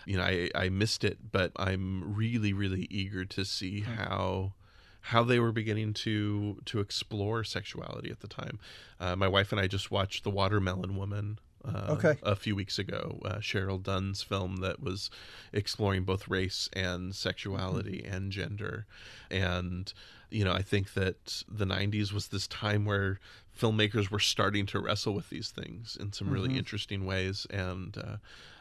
[0.05, 4.53] you know I, I missed it but i'm really really eager to see how
[5.01, 8.59] how they were beginning to to explore sexuality at the time.
[8.99, 12.15] Uh, my wife and i just watched the watermelon woman uh, Okay.
[12.23, 15.09] a few weeks ago uh, cheryl dunye's film that was
[15.53, 18.85] exploring both race and sexuality and gender.
[19.29, 19.91] And
[20.31, 23.19] you know i think that the 90s was this time where
[23.57, 26.57] filmmakers were starting to wrestle with these things in some really Mhm.
[26.57, 27.47] interesting ways.
[27.49, 28.17] And uh,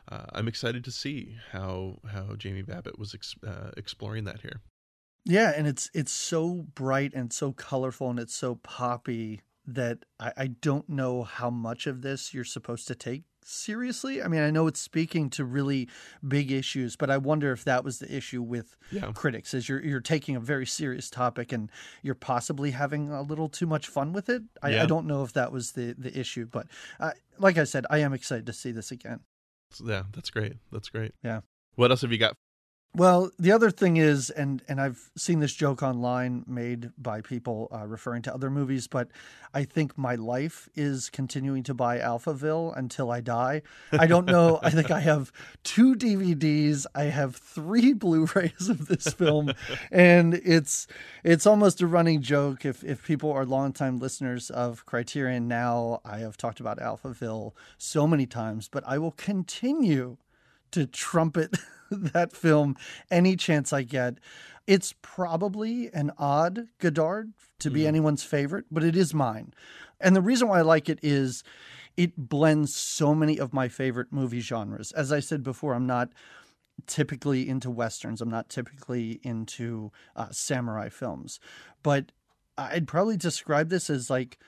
[0.09, 4.61] uh, i'm excited to see how how jamie babbitt was ex- uh, exploring that here.
[5.25, 10.33] Yeah, and it's it's so bright and so colorful and it's so poppy that I,
[10.37, 14.23] I don't know how much of this you're supposed to take seriously.
[14.23, 15.89] I mean, I know it's speaking to really
[16.27, 19.83] big issues, but I wonder if that was the issue with yeah critics is you're
[19.85, 21.71] you're taking a very serious topic and
[22.03, 24.43] you're possibly having a little too much fun with it.
[24.62, 24.83] I, Yeah.
[24.83, 26.66] I don't know if that was the the issue, but
[27.01, 29.21] uh, like I said, I am excited to see this again.
[29.85, 31.41] yeah that's great that's great Yeah.
[31.75, 32.37] what else have you got
[32.95, 37.68] Well, the other thing is, and and I've seen this joke online made by people
[37.72, 39.09] uh, referring to other movies, but
[39.53, 43.62] I think my life is continuing to buy Alphaville until I die.
[43.93, 44.59] I don't know.
[44.62, 45.30] I think I have
[45.64, 46.86] two DVDs.
[46.95, 49.53] I have three Blu-rays of this film,
[49.93, 50.86] and it's
[51.22, 52.64] it's almost a running joke.
[52.64, 58.07] If if people are longtime listeners of Criterion now, I have talked about Alphaville so
[58.07, 60.16] many times, but I will continue
[60.73, 61.57] to trumpet
[61.91, 62.77] that film
[63.11, 64.19] any chance I get.
[64.66, 67.87] It's probably an odd Godard to be Mm.
[67.87, 69.55] anyone's favorite, but it is mine.
[70.01, 71.43] And the reason why I like it is
[71.97, 74.93] it blends so many of my favorite movie genres.
[74.93, 76.11] As I said before, I'm not
[76.87, 78.21] typically into westerns.
[78.21, 81.41] I'm not typically into uh, samurai films,
[81.83, 82.12] but
[82.57, 84.39] I'd probably describe this as like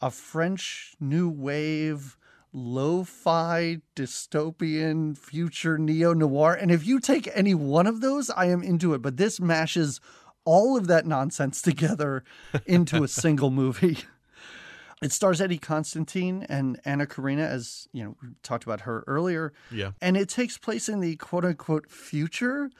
[0.00, 2.16] a French new wave
[2.52, 8.62] lo-fi dystopian future neo noir and if you take any one of those i am
[8.62, 10.00] into it but this mashes
[10.44, 12.24] all of that nonsense together
[12.66, 13.98] into a single movie
[15.02, 19.52] it stars eddie constantine and anna karina as you know we talked about her earlier
[19.70, 22.70] yeah and it takes place in the quote unquote future.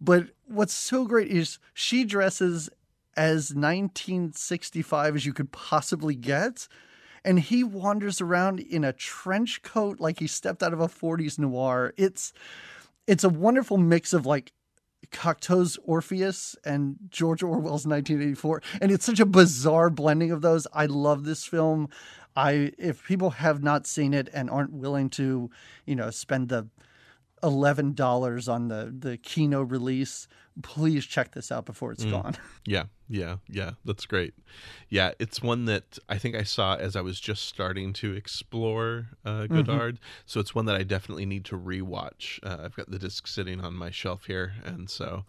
[0.00, 2.70] But what's so great is she dresses
[3.16, 6.68] as 1965 as you could possibly get.
[7.24, 11.38] And he wanders around in a trench coat like he stepped out of a 40s
[11.38, 11.92] noir.
[11.96, 12.32] It's
[13.06, 14.52] it's a wonderful mix of like
[15.10, 18.62] Cocteau's Orpheus and George Orwell's 1984.
[18.80, 20.66] And it's such a bizarre blending of those.
[20.72, 21.88] I love this film.
[22.36, 25.50] I if people have not seen it and aren't willing to,
[25.84, 26.68] you know, spend the
[27.42, 30.28] eleven dollars on the the Kino release,
[30.62, 32.10] please check this out before it's Mm.
[32.10, 32.36] gone.
[32.66, 33.72] Yeah, yeah, yeah.
[33.84, 34.34] That's great.
[34.90, 39.08] Yeah, it's one that I think I saw as I was just starting to explore
[39.24, 39.98] uh, Godard.
[40.26, 42.38] So it's one that I definitely need to rewatch.
[42.42, 45.24] Uh, I've got the disc sitting on my shelf here, and so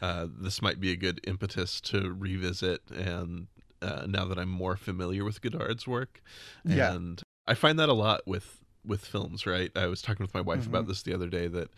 [0.00, 2.82] uh, this might be a good impetus to revisit.
[2.90, 3.48] And
[3.82, 6.22] uh, now that I'm more familiar with Godard's work,
[6.64, 6.92] Yeah.
[6.94, 9.44] and I find that a lot with with films.
[9.46, 10.68] Right, I was talking with my wife Mhm.
[10.68, 11.48] about this the other day.
[11.48, 11.70] That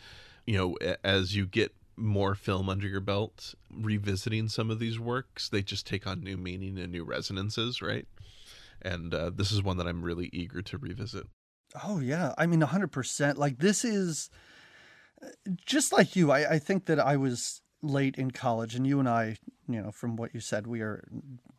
[0.46, 5.48] you know, as you get more film under your belt, revisiting some of these works,
[5.48, 8.06] they just take on new meaning and new resonances, right?
[8.80, 11.26] And uh, this is one that I'm really eager to revisit.
[11.84, 13.38] Oh yeah, I mean, hundred percent.
[13.38, 14.30] Like this is
[15.66, 16.30] just like you.
[16.30, 19.36] I, I think that I was late in college, and you and I,
[19.68, 21.06] you know, from what you said, we are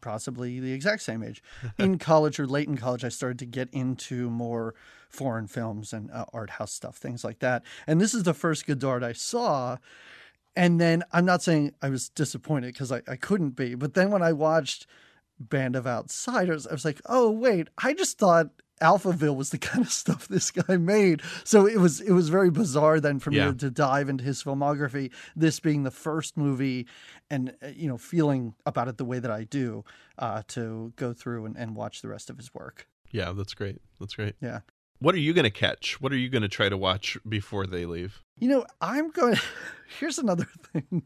[0.01, 1.43] possibly the exact same age.
[1.77, 4.73] in college or late in college, I started to get into more
[5.09, 7.63] foreign films and uh, art house stuff, things like that.
[7.85, 9.77] And this is the first Godard I saw.
[10.59, 14.11] And then I'm not saying I was disappointed because I, I couldn't be, but then
[14.11, 14.85] when I watched
[15.39, 18.47] Band of Outsiders, I was like, oh wait, I just thought
[18.81, 21.21] Alphaville was the kind of stuff this guy made.
[21.45, 23.45] So it was it was very bizarre then for me Yeah.
[23.51, 25.11] to, to dive into his filmography.
[25.35, 26.87] This being the first movie,
[27.29, 29.85] and uh, you know feeling about it the way that I do,
[30.17, 32.87] uh, to go through and, and watch the rest of his work.
[33.11, 33.79] Yeah, that's great.
[33.99, 34.35] That's great.
[34.41, 34.59] Yeah.
[35.01, 36.01] What are you going to catch?
[36.01, 38.21] What are you going to try to watch before they leave?
[38.37, 39.37] You know, I'm going.
[39.99, 41.03] Here's another thing: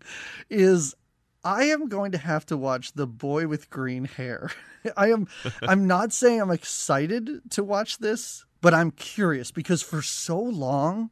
[0.50, 0.96] is
[1.44, 4.50] I am going to have to watch The Boy with Green Hair.
[4.98, 5.28] I am
[5.62, 11.12] I'm not saying I'm excited to watch this, but I'm curious because for so long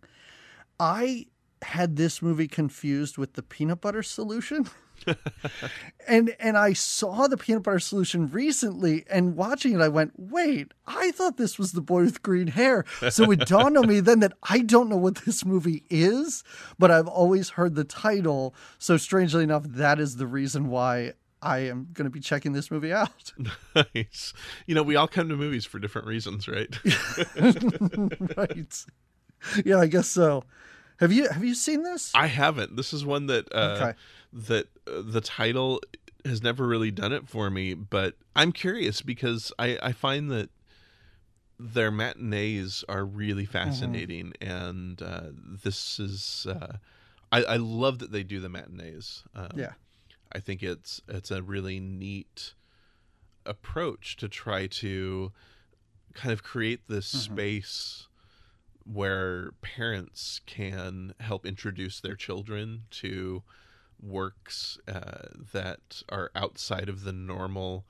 [0.80, 1.28] I
[1.62, 4.68] had this movie confused with the peanut butter solution.
[6.08, 10.74] and and I saw the peanut butter solution recently and watching it I went, "Wait,
[10.88, 14.20] I thought this was the boy with green hair." So it dawned on me then
[14.20, 16.44] that I don't know what this movie is,
[16.78, 18.56] but I've always heard the title.
[18.78, 22.70] So strangely enough, that is the reason why I am going to be checking this
[22.70, 23.34] movie out.
[23.96, 24.34] nice.
[24.68, 26.78] You know, we all come to movies for different reasons, right?
[28.38, 28.86] right.
[29.66, 30.44] Yeah, I guess so.
[31.00, 32.12] Have you have you seen this?
[32.14, 32.76] I haven't.
[32.76, 33.94] This is one that uh, Okay.
[34.34, 35.82] That uh, the title
[36.26, 40.50] has never really done it for me, but I'm curious because I I find that
[41.60, 45.28] their matinees are really fascinating, and uh,
[45.64, 46.78] this is uh,
[47.32, 49.24] I, I love that they do the matinees.
[49.36, 49.74] Um, Yeah.
[50.34, 52.54] I think it's it's a really neat
[53.46, 55.32] approach to try to
[56.14, 58.08] kind of create this space
[58.86, 63.44] where parents can help introduce their children to
[64.02, 67.86] works uh, that are outside of the normal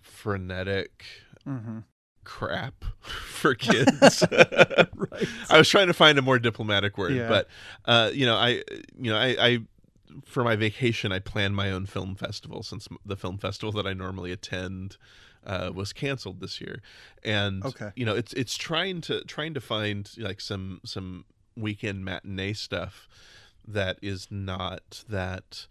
[0.00, 1.04] frenetic
[1.46, 1.80] Mm-hmm.
[2.24, 4.24] crap for kids.
[4.96, 5.28] Right.
[5.50, 7.28] I was trying to find a more diplomatic word, Yeah.
[7.28, 7.48] but
[7.84, 8.62] uh, you know, I
[8.98, 9.58] you know, I, I
[10.24, 13.92] for my vacation I planned my own film festival since the film festival that I
[13.92, 14.96] normally attend
[15.44, 16.80] uh, was canceled this year,
[17.22, 17.90] and Okay.
[17.96, 21.24] you know, it's it's trying to trying to find like some some
[21.56, 23.06] weekend matinee stuff
[23.66, 25.66] that is not that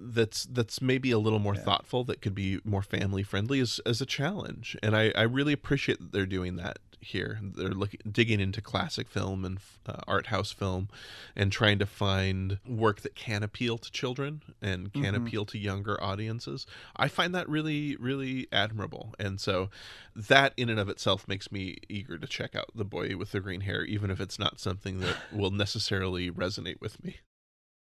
[0.00, 1.62] that's that's maybe a little more Yeah.
[1.62, 5.52] thoughtful that could be more family friendly as as a challenge and i i really
[5.52, 7.38] appreciate that they're doing that here.
[7.42, 10.88] They're looking digging into classic film and uh, art house film
[11.36, 15.26] and trying to find work that can appeal to children and can Mhm.
[15.26, 16.66] appeal to younger audiences.
[16.96, 19.14] I find that really really admirable.
[19.18, 19.70] And so
[20.16, 23.40] that in and of itself makes me eager to check out the boy with the
[23.40, 27.18] green hair even if it's not something that will necessarily resonate with me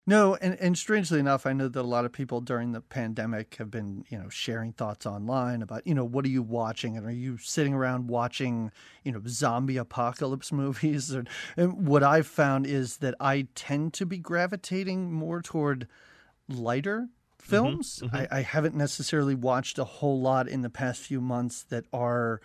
[0.09, 3.55] No, and, and strangely enough, I know that a lot of people during the pandemic
[3.55, 6.95] have been, you know, sharing thoughts online about, you know, what are you watching?
[6.95, 8.71] And are you sitting around watching,
[9.03, 11.11] you know, zombie apocalypse movies?
[11.11, 11.27] And,
[11.57, 15.89] and what I've found is that I tend to be gravitating more toward
[16.47, 18.01] lighter films.
[18.05, 18.15] mhm.
[18.31, 22.39] I, I haven't necessarily watched a whole lot in the past few months that are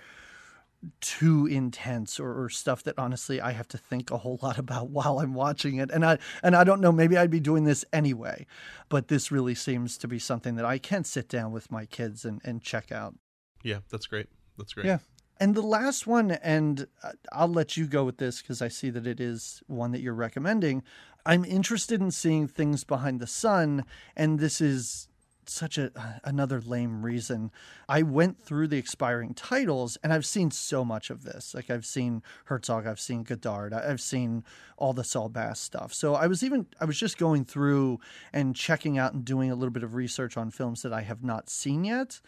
[1.01, 4.91] too intense or, or stuff that honestly I have to think a whole lot about
[4.91, 5.91] while I'm watching it.
[5.91, 8.47] And I and I don't know, maybe I'd be doing this anyway,
[8.89, 12.25] but this really seems to be something that I can sit down with my kids
[12.25, 13.15] and, and check out.
[13.63, 14.27] yeah that's great
[14.59, 14.99] that's great Yeah.
[15.41, 16.87] And the last one, and
[17.33, 20.15] I'll let you go with this because I see that it is one that you're
[20.15, 20.85] recommending.
[21.27, 23.85] I'm interested in seeing things behind the sun,
[24.15, 25.09] and this is
[25.49, 27.51] such a another lame reason.
[27.89, 31.55] I went through the expiring titles, and I've seen so much of this.
[31.55, 34.45] Like I've seen Herzog, I've seen Godard, I've seen
[34.77, 35.93] all the Saul Bass stuff.
[35.93, 38.01] So I was even I was just going through
[38.33, 41.23] and checking out and doing a little bit of research on films that I have
[41.23, 42.21] not seen yet.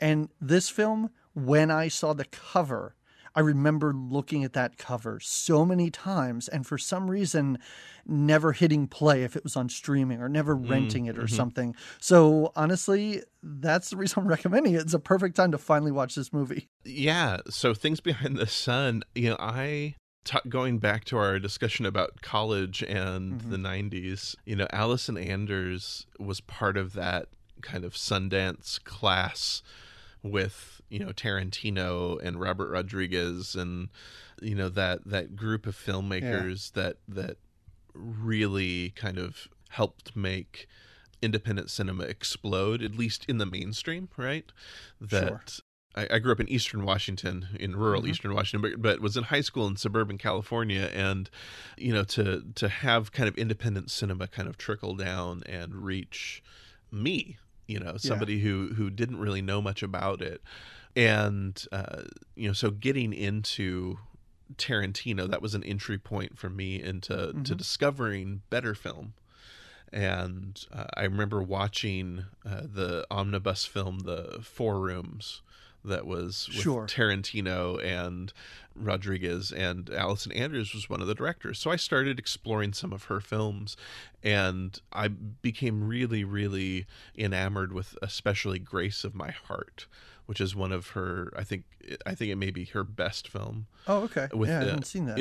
[0.00, 2.94] And this film, when I saw the cover,
[3.38, 7.58] I remember looking at that cover so many times and for some reason
[8.04, 11.36] never hitting play if it was on streaming or never mm, renting it or mm-hmm.
[11.36, 11.76] something.
[12.00, 14.80] So honestly, that's the reason I'm recommending it.
[14.80, 16.68] It's a perfect time to finally watch this movie.
[16.84, 19.94] yeah so things behind the sun you know i
[20.24, 23.88] t- going back to our discussion about college and the mm-hmm.
[23.88, 27.26] 90s you know allison anders was part of that
[27.62, 29.62] kind of sundance class
[30.22, 33.88] with you know tarantino and robert rodriguez and
[34.42, 37.36] you know that that group of filmmakers that that
[37.94, 40.66] really kind of helped make
[41.20, 44.50] independent cinema explode at least in the mainstream right?
[45.00, 45.60] That
[45.94, 48.08] I, I grew up in eastern washington in rural Mhm.
[48.10, 51.28] eastern washington but, but was in high school in suburban california and
[51.76, 56.42] you know to to have kind of independent cinema kind of trickle down and reach
[56.92, 57.36] me
[57.68, 60.42] you know somebody who who didn't really know much about it.
[60.96, 62.02] And uh
[62.34, 63.98] you know so getting into
[64.56, 67.56] tarantino that was an entry point for me into to Mhm.
[67.56, 69.12] discovering better film.
[69.92, 75.40] And uh, I remember watching uh, the omnibus film, The Four Rooms,
[75.88, 76.86] that was with Sure.
[76.86, 78.32] Tarantino and
[78.76, 81.58] Rodriguez, and Allison Anders was one of the directors.
[81.58, 83.76] So I started exploring some of her films,
[84.22, 86.86] and I became really, really
[87.16, 89.86] enamored with especially Grace of My Heart,
[90.26, 91.32] which is one of her.
[91.36, 91.64] I think
[92.06, 94.28] I think it may be her best film Oh, okay.
[94.32, 95.18] with yeah, I uh, haven't seen that.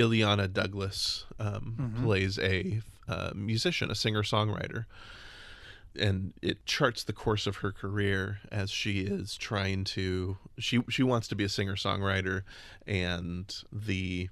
[5.98, 11.04] And it charts the course of her career as she is trying to she she
[11.04, 12.44] wants to be a singer songwriter
[12.86, 14.30] and the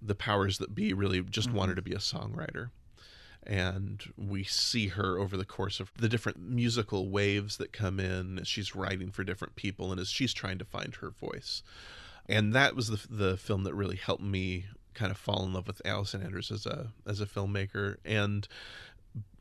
[0.00, 1.58] the powers that be really just mm-hmm.
[1.58, 2.70] wanted to be a songwriter.
[3.44, 8.38] And we see her over the course of the different musical waves that come in
[8.38, 11.62] as she's writing for different people and as she's trying to find her voice.
[12.28, 15.66] And that was the the film that really helped me kind of fall in love
[15.66, 17.96] with Allison Anders as a as a filmmaker.
[18.04, 18.46] And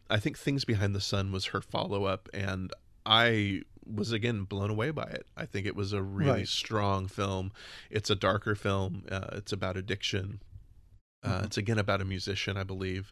[0.10, 2.72] I think Things Behind the Sun was her follow up and
[3.06, 5.28] I was again blown away by it.
[5.36, 6.48] I think it was a really right.
[6.48, 7.52] strong film.
[7.90, 9.04] It's a darker film.
[9.10, 10.42] Uh, it's about addiction.
[11.24, 11.46] Uh, mm-hmm.
[11.46, 13.12] It's again about a musician, I believe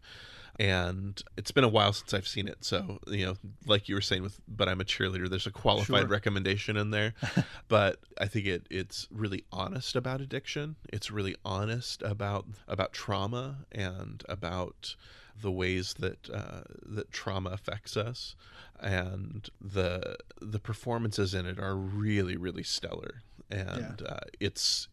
[0.59, 2.63] and it's been a while since I've seen it.
[2.63, 3.35] So you know,
[3.65, 5.29] like you were saying with, but I'm a cheerleader.
[5.29, 6.07] There's a qualified sure.
[6.07, 7.13] recommendation in there,
[7.67, 10.75] but I think it it's really honest about addiction.
[10.91, 14.95] It's really honest about about trauma and about
[15.41, 18.35] the ways that uh, that trauma affects us,
[18.79, 24.07] and the the performances in it are really really stellar, and yeah.
[24.07, 24.87] uh, it's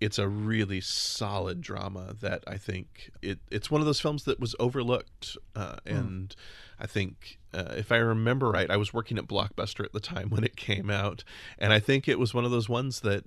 [0.00, 4.38] it's a really solid drama that I think it it's one of those films that
[4.38, 5.96] was overlooked uh, hmm.
[5.96, 6.34] and mm.
[6.78, 10.28] I think uh, if I remember right I was working at Blockbuster at the time
[10.28, 11.24] when it came out
[11.58, 13.24] and I think it was one of those ones that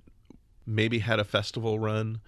[0.64, 2.20] maybe had a festival run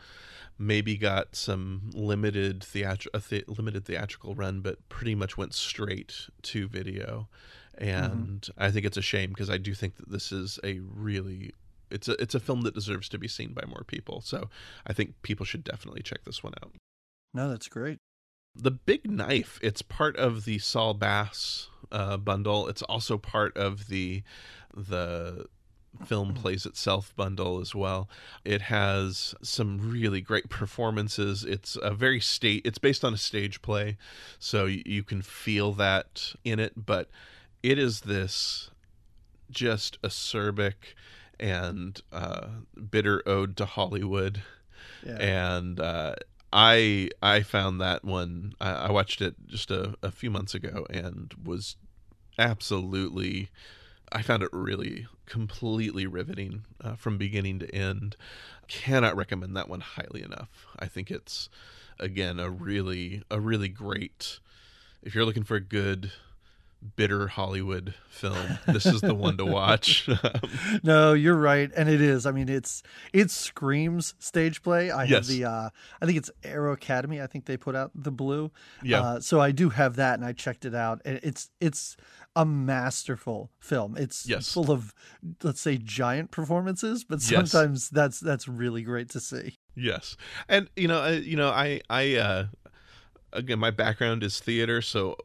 [0.59, 6.29] maybe got some limited theatr- a the- limited theatrical run but pretty much went straight
[6.43, 7.29] to video
[7.79, 7.89] mm-hmm.
[7.89, 8.63] and mm-hmm.
[8.63, 11.53] I think it's a shame because I do think that this is a really
[11.93, 14.21] it's a it's a film that deserves to be seen by more people.
[14.23, 14.49] So
[14.87, 16.73] I think people should definitely check this one out.
[17.35, 17.99] No, that's great.
[18.55, 19.59] The Big Knife.
[19.63, 22.69] It's part of the Saul Bass uh, bundle.
[22.69, 24.23] It's also part of the
[24.75, 25.47] the
[26.05, 28.09] film plays itself bundle as well.
[28.45, 31.45] It has some really great performances.
[31.45, 32.63] It's a very state.
[32.65, 33.97] It's based on a stage play,
[34.39, 36.87] so you, you can feel that in it.
[36.87, 37.09] But
[37.63, 38.71] it is this
[39.51, 40.95] just acerbic
[41.39, 42.47] and uh,
[42.91, 44.43] bitter ode to Hollywood.
[45.07, 45.19] Yeah.
[45.19, 46.15] And uh,
[46.53, 48.55] I I found that one.
[48.61, 51.77] I, I watched it just a, a few months ago and was
[52.39, 53.51] absolutely.
[54.13, 58.17] I found it really completely riveting uh, from beginning to end.
[58.69, 60.67] Cannot recommend that one highly enough.
[60.79, 61.49] I think it's
[61.99, 64.41] again a really a really great.
[65.03, 66.13] If you're looking for a good
[66.97, 70.09] bitter Hollywood film, this is the one to watch.
[70.83, 72.27] no, you're right, and it is.
[72.27, 72.83] I mean, it's
[73.13, 74.91] it screams stage play.
[74.91, 75.11] I yes.
[75.11, 75.71] have the uh,
[76.01, 77.21] I think it's Arrow Academy.
[77.21, 78.51] I think they put out the blue.
[78.83, 79.01] Yeah.
[79.01, 81.01] Uh, so I do have that, and I checked it out.
[81.05, 81.97] And it's it's
[82.35, 83.97] a masterful film.
[83.97, 84.53] It's yes.
[84.53, 84.95] full of
[85.43, 87.89] let's say giant performances, but sometimes yes.
[87.89, 89.57] that's that's really great to see.
[89.75, 90.17] Yes,
[90.49, 92.17] and you know, uh, you know, I I.
[92.17, 92.47] uh
[93.33, 95.17] again my background is theater so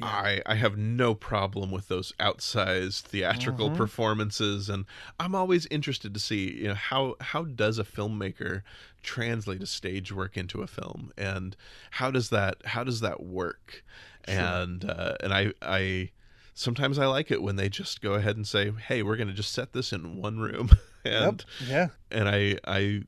[0.00, 0.06] yeah.
[0.06, 3.76] I I have no problem with those outsized theatrical mm-hmm.
[3.76, 4.86] performances, and
[5.20, 8.62] I'm always interested to see you know how how does a filmmaker
[9.02, 11.56] translate a stage work into a film, and
[11.92, 13.84] how does that how does that work,
[14.26, 14.36] sure.
[14.36, 16.10] and uh, and I I
[16.54, 19.34] sometimes I like it when they just go ahead and say, hey, we're going to
[19.34, 20.70] just set this in one room,
[21.04, 21.68] and yep.
[21.68, 23.02] yeah, and I I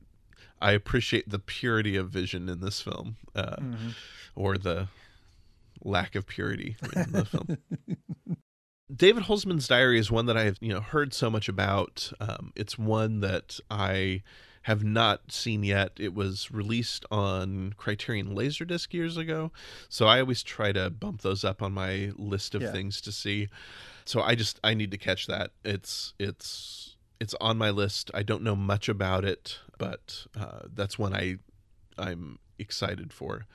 [0.61, 3.89] I appreciate the purity of vision in this film, uh, mm-hmm.
[4.35, 4.89] or the
[5.83, 7.59] lack of purity in the film.
[8.95, 12.13] David Holzman's Diary is one that I've you know heard so much about.
[12.21, 14.23] Um, it's one that I
[14.67, 15.93] have not seen yet.
[15.97, 19.53] It was released on Criterion Laserdisc years ago,
[19.89, 22.73] so I always try to bump those up on my list of yeah.
[22.73, 23.49] things to see.
[24.05, 25.53] So I just I need to catch that.
[25.65, 28.11] It's it's it's on my list.
[28.13, 31.37] I don't know much about it, but uh, that's one I
[31.97, 33.47] I'm excited for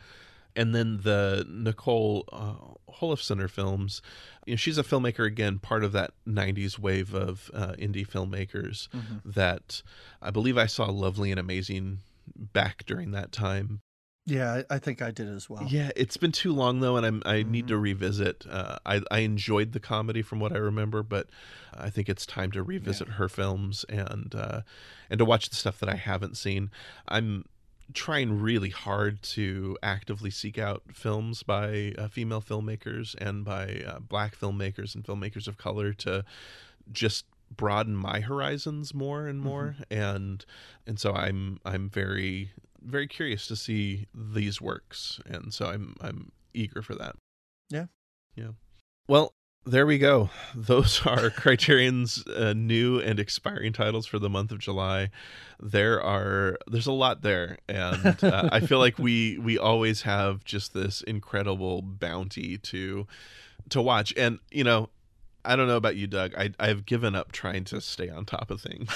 [0.56, 2.56] and then the Nicole uh,
[3.00, 4.02] Holofcener films.
[4.46, 8.88] You know, she's a filmmaker again, part of that '90s wave of uh, indie filmmakers.
[8.90, 9.30] Mm-hmm.
[9.32, 9.82] That
[10.22, 12.00] I believe I saw Lovely and Amazing
[12.36, 13.82] back during that time.
[14.26, 15.66] Yeah, I think I did as well.
[15.68, 17.52] Yeah, it's been too long though, and I'm, I mm-hmm.
[17.52, 18.46] need to revisit.
[18.50, 21.28] Uh, I I enjoyed the comedy from what I remember, but
[21.74, 23.14] I think it's time to revisit yeah.
[23.16, 24.62] her films and uh,
[25.10, 26.70] and to watch the stuff that I haven't seen.
[27.08, 27.46] I'm
[27.94, 34.00] trying really hard to actively seek out films by uh, female filmmakers and by uh,
[34.00, 36.24] black filmmakers and filmmakers of color to
[36.92, 39.76] just broaden my horizons more and more.
[39.80, 40.00] Mm-hmm.
[40.00, 40.46] and
[40.88, 42.52] and so i'm i'm very
[42.82, 45.20] very curious to see these works.
[45.26, 47.16] And so i'm i'm eager for that.
[47.70, 47.86] Yeah.
[48.36, 48.52] Yeah.
[49.08, 49.34] Well
[49.66, 50.30] there we go.
[50.56, 55.10] Those are Criterion's uh, new and expiring titles for the month of July.
[55.60, 60.44] There are there's a lot there, and uh, I feel like we we always have
[60.44, 63.08] just this incredible bounty to
[63.70, 64.14] to watch.
[64.18, 64.90] And you know,
[65.46, 66.34] I don't know about you, Doug.
[66.36, 68.90] I I've given up trying to stay on top of things.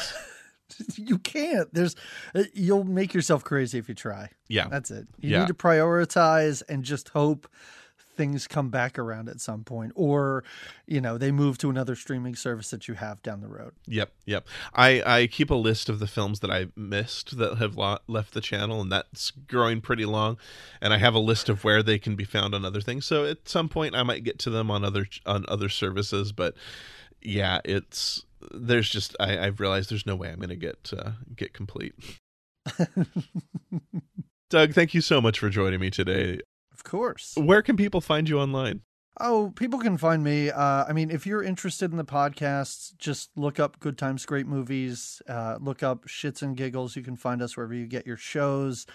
[0.95, 1.71] you can't.
[1.73, 1.95] There's
[2.33, 4.29] uh, you'll make yourself crazy if you try.
[4.47, 4.67] Yeah.
[4.67, 5.07] That's it.
[5.19, 5.39] You Yeah.
[5.41, 7.47] need to prioritize and just hope
[8.15, 10.43] things come back around at some point or
[10.87, 14.11] you know they move to another streaming service that you have down the road Yep,
[14.25, 14.47] yep.
[14.73, 18.33] I, I keep a list of the films that I missed that have lo- left
[18.33, 20.37] the channel, and that's growing pretty long.
[20.81, 23.05] And I have a list of where they can be found on other things.
[23.05, 26.31] So at some point, I might get to them on other on other services.
[26.31, 26.55] But
[27.21, 31.11] yeah, it's there's just I, I've realized there's no way I'm going to get uh,
[31.35, 31.93] get complete.
[34.49, 36.39] Doug, thank you so much for joining me today.
[36.85, 38.81] Of course Where can people find you online?
[39.17, 40.49] Oh, people can find me.
[40.49, 44.45] Uh, I mean, if you're interested in the podcasts, just look up Good Times, Great
[44.45, 45.21] Movies.
[45.25, 46.97] Uh, look up Shits and Giggles.
[46.97, 48.85] You can find us wherever you get your shows.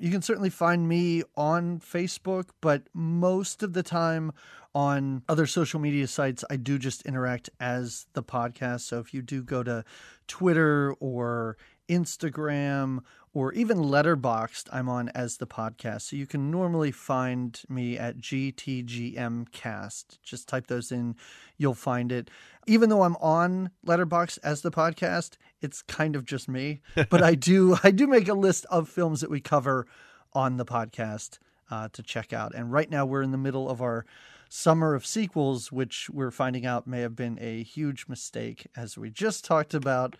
[0.00, 4.32] You can certainly find me on Facebook, but most of the time
[4.74, 8.80] on other social media sites, I do just interact as the podcast.
[8.80, 9.84] So if you do go to
[10.26, 11.56] Twitter or
[11.88, 13.00] Instagram
[13.34, 16.02] or even Letterboxd I'm on as the podcast.
[16.02, 20.04] So you can normally find me at GTGMcast.
[20.22, 21.16] Just type those in,
[21.56, 22.30] you'll find it.
[22.66, 26.80] Even though I'm on Letterboxd as the podcast, it's kind of just me.
[27.10, 29.86] but I do I do make a list of films that we cover
[30.32, 31.38] on the podcast
[31.70, 32.54] uh, to check out.
[32.54, 34.04] And right now we're in the middle of our
[34.48, 39.10] summer of sequels, which we're finding out may have been a huge mistake, as we
[39.10, 40.16] just talked about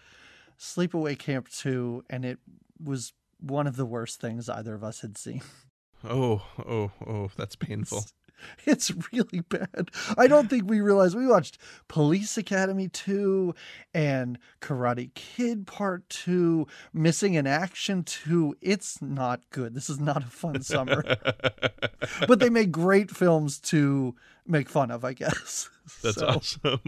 [0.59, 2.39] Sleepaway Camp 2, and it
[2.83, 5.43] was one of the worst things either of us had seen.
[6.05, 8.05] Oh, oh, oh, that's painful.
[8.67, 9.91] It's really bad.
[10.17, 13.53] I don't think we realized we watched Police Academy 2
[13.93, 18.55] and Karate Kid Part 2, Missing in Action 2.
[18.61, 19.75] It's not good.
[19.75, 21.03] This is not a fun summer.
[22.29, 24.15] but they make great films to
[24.47, 25.69] make fun of, I guess.
[26.03, 26.81] That's So, awesome.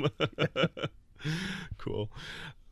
[1.78, 2.10] cool.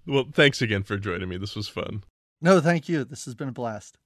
[0.06, 1.36] Well, thanks again for joining me.
[1.36, 2.04] This was fun.
[2.40, 3.04] No, thank you.
[3.04, 3.98] This has been a blast.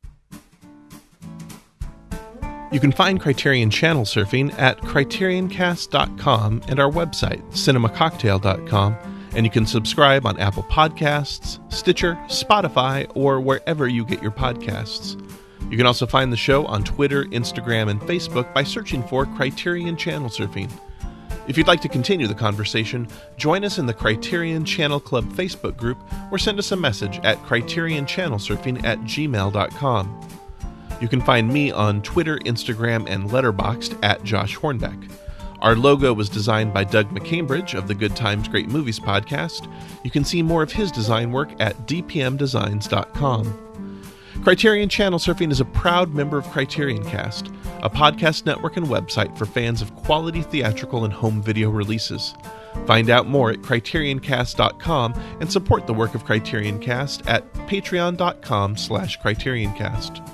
[2.73, 8.97] You can find Criterion Channel Surfing at criterioncast.com and our website, cinemacocktail.com,
[9.37, 15.23] and you can subscribe on Apple Podcasts, Stitcher, Spotify, or wherever you get your podcasts.
[15.71, 19.97] You can also find the show on Twitter, Instagram, and Facebook by searching for Criterion
[19.99, 20.71] Channel Surfing.
[21.49, 25.77] If you'd like to continue the conversation, join us in the Criterion Channel Club Facebook
[25.77, 25.99] group
[26.31, 30.29] or send us a message at criterionchannelsurfing at gmail.com.
[31.01, 35.11] You can find me on Twitter, Instagram, and Letterboxd at Josh Hornbeck.
[35.61, 39.73] Our logo was designed by Doug McCambridge of the Good Times Great Movies podcast.
[40.05, 43.72] You can see more of his design work at dpmdesigns.com.
[44.41, 47.49] Criterion Channel Surfing is a proud member of Criterion Cast,
[47.83, 52.35] a podcast network and website for fans of quality theatrical and home video releases.
[52.87, 59.21] Find out more at criterioncast.com and support the work of Criterion Cast at patreon.com slash
[59.21, 60.27] criterioncast.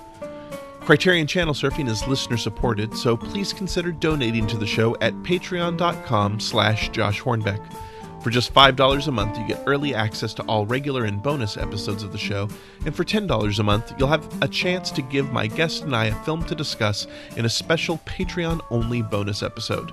[0.80, 6.40] Criterion Channel Surfing is listener supported, so please consider donating to the show at patreon.com
[6.40, 7.60] slash Josh Hornbeck.
[8.22, 12.02] For just $5 a month, you get early access to all regular and bonus episodes
[12.02, 12.48] of the show,
[12.84, 16.06] and for $10 a month, you'll have a chance to give my guest and I
[16.06, 19.92] a film to discuss in a special Patreon only bonus episode.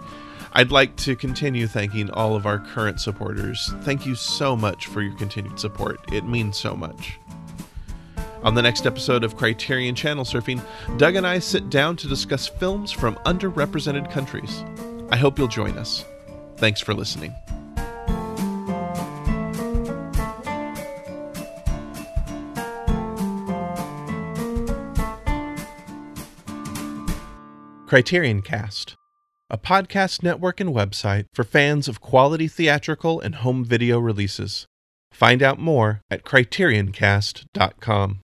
[0.53, 3.73] I'd like to continue thanking all of our current supporters.
[3.81, 5.99] Thank you so much for your continued support.
[6.14, 7.19] It means so much.
[8.41, 10.64] On the next episode of Criterion Channel Surfing,
[10.97, 14.64] Doug and I sit down to discuss films from underrepresented countries.
[15.11, 16.06] I hope you'll join us.
[16.57, 17.35] Thanks for listening.
[27.95, 28.97] Criterion Cast,
[29.49, 34.65] a podcast network and website for fans of quality theatrical and home video releases.
[35.13, 38.13] Find out more at criterioncast.com.